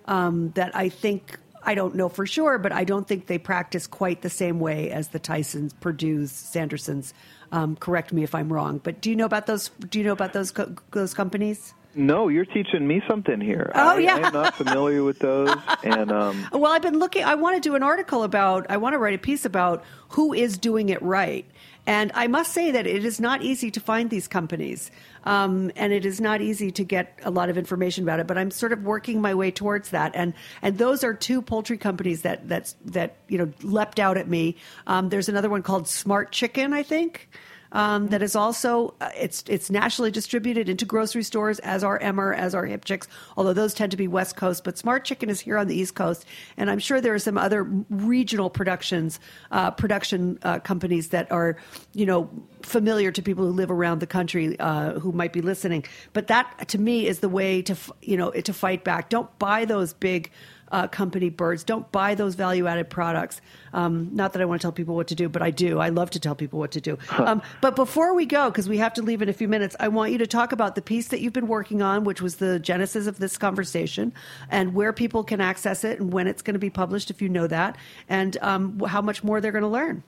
[0.06, 3.86] um, that I think I don't know for sure, but I don't think they practice
[3.86, 7.14] quite the same way as the Tysons, Perdue's, Sandersons.
[7.52, 9.70] Um, correct me if I'm wrong, but do you know about those?
[9.70, 11.74] Do you know about those co- those companies?
[11.94, 13.72] No, you're teaching me something here.
[13.76, 15.56] Oh I, yeah, I'm not familiar with those.
[15.84, 17.24] And um, well, I've been looking.
[17.24, 18.68] I want to do an article about.
[18.70, 21.46] I want to write a piece about who is doing it right.
[21.88, 24.92] And I must say that it is not easy to find these companies,
[25.24, 28.28] um, and it is not easy to get a lot of information about it.
[28.28, 31.78] But I'm sort of working my way towards that, and and those are two poultry
[31.78, 34.58] companies that that's that you know leapt out at me.
[34.86, 37.28] Um, there's another one called Smart Chicken, I think
[37.72, 42.34] um, that is also uh, it's it's nationally distributed into grocery stores as are Emmer,
[42.34, 43.08] as are Hip Chicks,
[43.38, 44.64] although those tend to be West Coast.
[44.64, 46.26] But Smart Chicken is here on the East Coast,
[46.58, 49.20] and I'm sure there are some other regional productions
[49.52, 51.58] uh, production uh, companies that are
[51.94, 52.30] you know
[52.62, 55.86] familiar to people who live around the country uh, who might be listening.
[56.14, 59.10] But that to me is the way to you know to fight back.
[59.10, 60.32] Don't buy those big
[60.72, 61.64] uh, company birds.
[61.64, 63.42] Don't buy those value added products.
[63.74, 65.80] Um, not that I want to tell people what to do, but I do.
[65.80, 66.98] I love to tell people what to do.
[67.22, 69.90] Um, but before we go, because we have to leave in a few minutes, I
[69.90, 72.58] want you to talk about the piece that you've been working on, which was the
[72.58, 74.12] genesis of this conversation,
[74.50, 77.30] and where people can access it and when it's going to be published, if you
[77.30, 77.78] know that,
[78.10, 80.04] and um, how much more they're going to learn.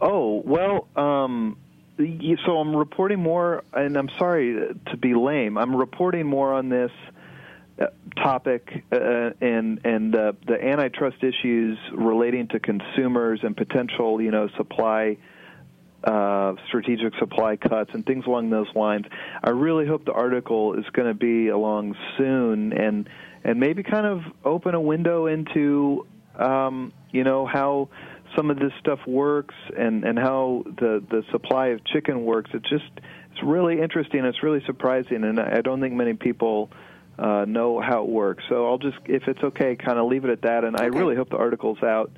[0.00, 1.56] Oh, well, um,
[1.96, 5.56] so I'm reporting more, and I'm sorry to be lame.
[5.56, 6.90] I'm reporting more on this
[8.16, 14.48] topic uh, and and uh, the antitrust issues relating to consumers and potential you know
[14.56, 15.16] supply
[16.04, 19.06] uh, strategic supply cuts and things along those lines.
[19.42, 23.08] I really hope the article is going to be along soon and
[23.42, 26.06] and maybe kind of open a window into
[26.38, 27.88] um, you know how
[28.36, 32.50] some of this stuff works and and how the the supply of chicken works.
[32.54, 32.84] It's just
[33.32, 34.24] it's really interesting.
[34.24, 36.70] It's really surprising, and I don't think many people
[37.18, 38.44] uh, know how it works.
[38.48, 40.64] So I'll just, if it's okay, kind of leave it at that.
[40.64, 40.84] And okay.
[40.84, 42.10] I really hope the article's out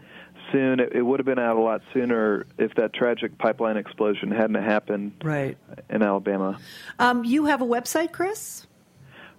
[0.52, 0.80] soon.
[0.80, 4.62] It, it, would have been out a lot sooner if that tragic pipeline explosion hadn't
[4.62, 5.56] happened right.
[5.90, 6.58] in Alabama.
[6.98, 8.66] Um, you have a website, Chris?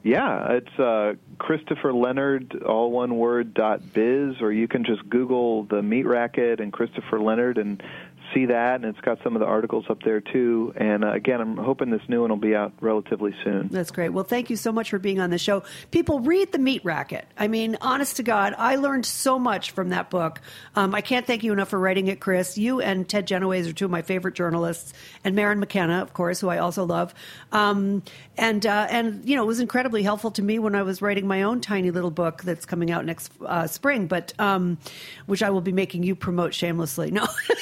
[0.03, 5.63] Yeah, it's uh, Christopher Leonard, all one word, dot biz, or you can just Google
[5.63, 7.81] the Meat Racket and Christopher Leonard and
[8.33, 10.73] see that, and it's got some of the articles up there too.
[10.75, 13.69] And uh, again, I'm hoping this new one will be out relatively soon.
[13.69, 14.09] That's great.
[14.09, 15.63] Well, thank you so much for being on the show.
[15.91, 17.27] People read the Meat Racket.
[17.37, 20.41] I mean, honest to God, I learned so much from that book.
[20.75, 22.57] Um, I can't thank you enough for writing it, Chris.
[22.57, 26.39] You and Ted Genoways are two of my favorite journalists, and Maryn McKenna, of course,
[26.39, 27.13] who I also love.
[27.51, 28.03] Um,
[28.37, 31.27] and uh, and you know, it was incredibly helpful to me when I was writing
[31.27, 34.77] my own tiny little book that's coming out next uh, spring, but um,
[35.25, 37.11] which I will be making you promote shamelessly.
[37.11, 37.25] No.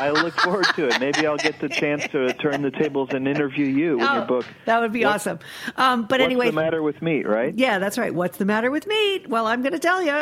[0.00, 1.00] I look forward to it.
[1.00, 4.24] Maybe I'll get the chance to turn the tables and interview you with Oh, your
[4.26, 4.46] book.
[4.66, 5.38] That would be What- awesome.
[5.76, 7.52] Um, but What's anyway, the matter with meat, right?
[7.56, 8.14] yeah, that's right.
[8.14, 9.28] What's the matter with meat?
[9.28, 10.12] Well, I'm going to tell you.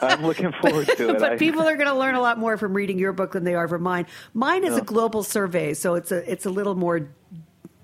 [0.00, 1.18] I'm looking forward to it.
[1.18, 3.44] but I- people are going to learn a lot more from reading your book than
[3.44, 4.06] they are from mine.
[4.34, 7.08] Mine is a global survey, so it's a it's a little more,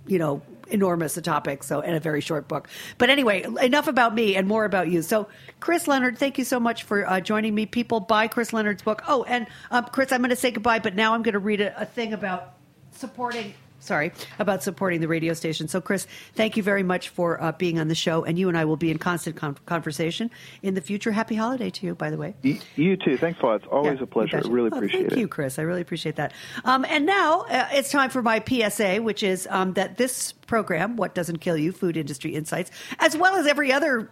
[0.07, 1.63] you know, enormous a topic.
[1.63, 2.69] So and a very short book.
[2.99, 5.03] But anyway, enough about me and more about you.
[5.03, 5.29] So,
[5.61, 7.67] Chris Leonard, thank you so much for uh, joining me.
[7.67, 9.03] People buy Chris Leonard's book.
[9.07, 11.61] Oh, and um, Chris, I'm going to say goodbye, but now I'm going to read
[11.61, 12.55] a, a thing about
[12.93, 13.55] supporting.
[13.83, 15.67] Sorry about supporting the radio station.
[15.67, 16.07] So, Chris,
[16.37, 18.77] thank you very much for uh, being on the show, and you and I will
[18.77, 20.31] be in constant con- conversation
[20.63, 21.11] in the future.
[21.11, 22.35] Happy holiday to you, by the way.
[22.45, 23.17] Y- You too.
[23.19, 23.57] Thanks a lot.
[23.57, 24.37] It's always Yeah, a pleasure.
[24.45, 24.71] I really.
[24.73, 25.11] Oh, appreciate thank it.
[25.11, 25.59] Thank you, Chris.
[25.59, 26.33] I really appreciate that.
[26.65, 30.97] Um, and now uh, it's time for my PSA, which is um, that this program,
[30.97, 32.71] What Doesn't Kill You, Food Industry Insights,
[33.01, 34.11] as well as every other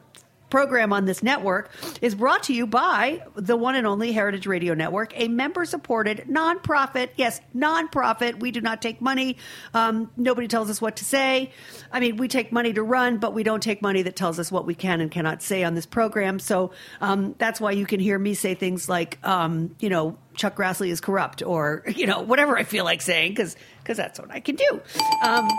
[0.50, 1.70] program on this network
[2.02, 6.26] is brought to you by the one and only Heritage Radio Network, a member supported
[6.28, 7.10] nonprofit.
[7.16, 8.40] Yes, nonprofit.
[8.40, 9.36] We do not take money.
[9.72, 11.52] Um, nobody tells us what to say.
[11.92, 14.52] I mean, we take money to run, but we don't take money that tells us
[14.52, 16.38] what we can and cannot say on this program.
[16.38, 20.56] So um, that's why you can hear me say things like, um, you know, Chuck
[20.56, 24.30] Grassley is corrupt, or you know, whatever I feel like saying, because because that's what
[24.30, 24.80] I can do.
[25.22, 25.50] Um,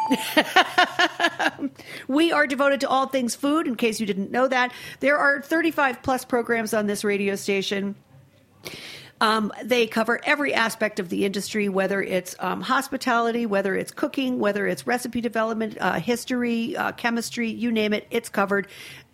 [2.07, 3.67] we are devoted to all things food.
[3.67, 7.95] In case you didn't know that, there are 35 plus programs on this radio station.
[9.21, 14.39] Um, they cover every aspect of the industry, whether it's um, hospitality, whether it's cooking,
[14.39, 18.67] whether it's recipe development, uh, history, uh, chemistry, you name it, it's covered.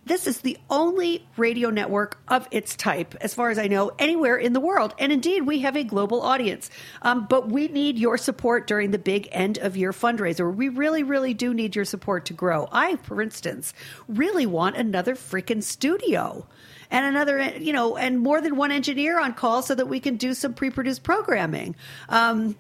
[0.08, 4.38] This is the only radio network of its type, as far as I know, anywhere
[4.38, 4.96] in the world.
[4.98, 6.70] And indeed, we have a global audience.
[7.02, 10.54] Um, but we need your support during the big end of year fundraiser.
[10.54, 12.70] We really, really do need your support to grow.
[12.72, 13.74] I, for instance,
[14.08, 16.48] really want another freaking studio
[16.90, 20.16] and another, you know, and more than one engineer on call so that we can
[20.16, 21.76] do some pre-produced programming.
[22.08, 22.56] Um,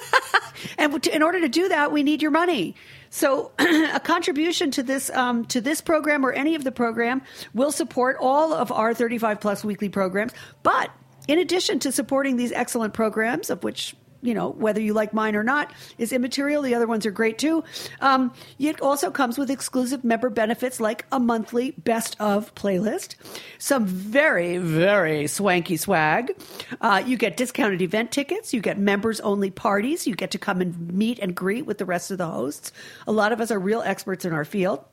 [0.78, 2.74] and in order to do that, we need your money.
[3.10, 7.22] So, a contribution to this um, to this program or any of the program
[7.54, 10.32] will support all of our 35 plus weekly programs.
[10.62, 10.90] But
[11.28, 15.36] in addition to supporting these excellent programs, of which you know whether you like mine
[15.36, 16.62] or not is immaterial.
[16.62, 17.64] The other ones are great too.
[18.00, 23.14] Um, it also comes with exclusive member benefits like a monthly best of playlist,
[23.58, 26.36] some very very swanky swag.
[26.80, 28.52] Uh, you get discounted event tickets.
[28.52, 30.06] You get members only parties.
[30.06, 32.72] You get to come and meet and greet with the rest of the hosts.
[33.06, 34.84] A lot of us are real experts in our field.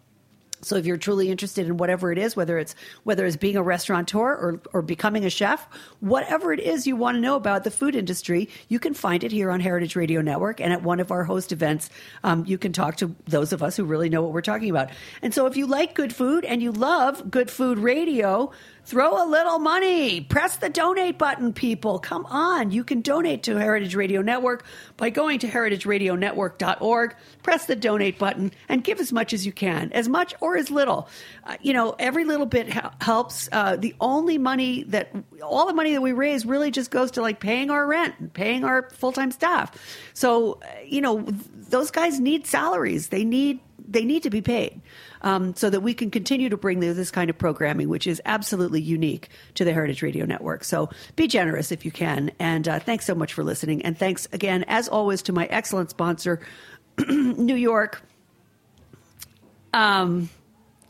[0.64, 3.64] So if you're truly interested in whatever it is, whether it's whether it's being a
[3.64, 5.68] restaurateur or, or becoming a chef,
[6.00, 9.32] whatever it is you want to know about the food industry, you can find it
[9.32, 11.90] here on Heritage Radio Network and at one of our host events.
[12.24, 14.90] Um, you can talk to those of us who really know what we're talking about.
[15.22, 18.52] And so if you like good food and you love good food radio,
[18.86, 20.22] throw a little money.
[20.22, 22.00] Press the donate button, people.
[22.00, 22.72] Come on.
[22.72, 24.66] You can donate to Heritage Radio Network
[24.98, 29.92] by going to heritageradionetwork.org, press the donate button, and give as much as you can,
[29.94, 31.08] as much or as little.
[31.46, 33.48] Uh, you know, every little bit hel- helps.
[33.52, 35.12] Uh, the only money that,
[35.42, 38.34] all the money that we raise really just goes to like paying our rent and
[38.34, 39.72] paying our full time staff.
[40.14, 41.36] So, uh, you know, th-
[41.70, 43.10] those guys need salaries.
[43.10, 44.82] They need they need to be paid
[45.22, 48.82] um, so that we can continue to bring this kind of programming, which is absolutely
[48.82, 50.64] unique to the Heritage Radio Network.
[50.64, 52.32] So be generous if you can.
[52.40, 53.82] And uh, thanks so much for listening.
[53.84, 56.40] And thanks again, as always, to my excellent sponsor,
[57.08, 58.02] New York
[59.74, 60.30] um,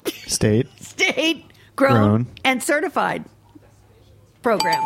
[0.05, 0.67] State.
[0.81, 2.27] State Grown, Grown.
[2.43, 3.25] and Certified
[4.41, 4.83] program.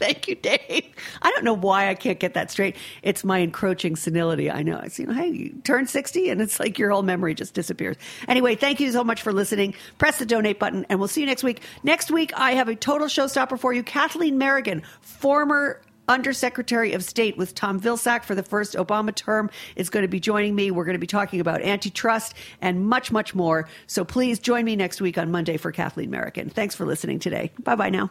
[0.00, 0.94] Thank you, Dave.
[1.20, 2.74] I don't know why I can't get that straight.
[3.02, 4.50] It's my encroaching senility.
[4.50, 4.78] I know.
[4.78, 7.96] It's, you know, hey, you turn 60 and it's like your whole memory just disappears.
[8.26, 9.74] Anyway, thank you so much for listening.
[9.98, 11.60] Press the donate button and we'll see you next week.
[11.82, 13.82] Next week, I have a total showstopper for you.
[13.82, 19.90] Kathleen Merrigan, former Undersecretary of State with Tom Vilsack for the first Obama term is
[19.90, 20.70] going to be joining me.
[20.70, 23.68] We're going to be talking about antitrust and much, much more.
[23.86, 26.50] So please join me next week on Monday for Kathleen Merrigan.
[26.50, 27.52] Thanks for listening today.
[27.62, 28.10] Bye bye now.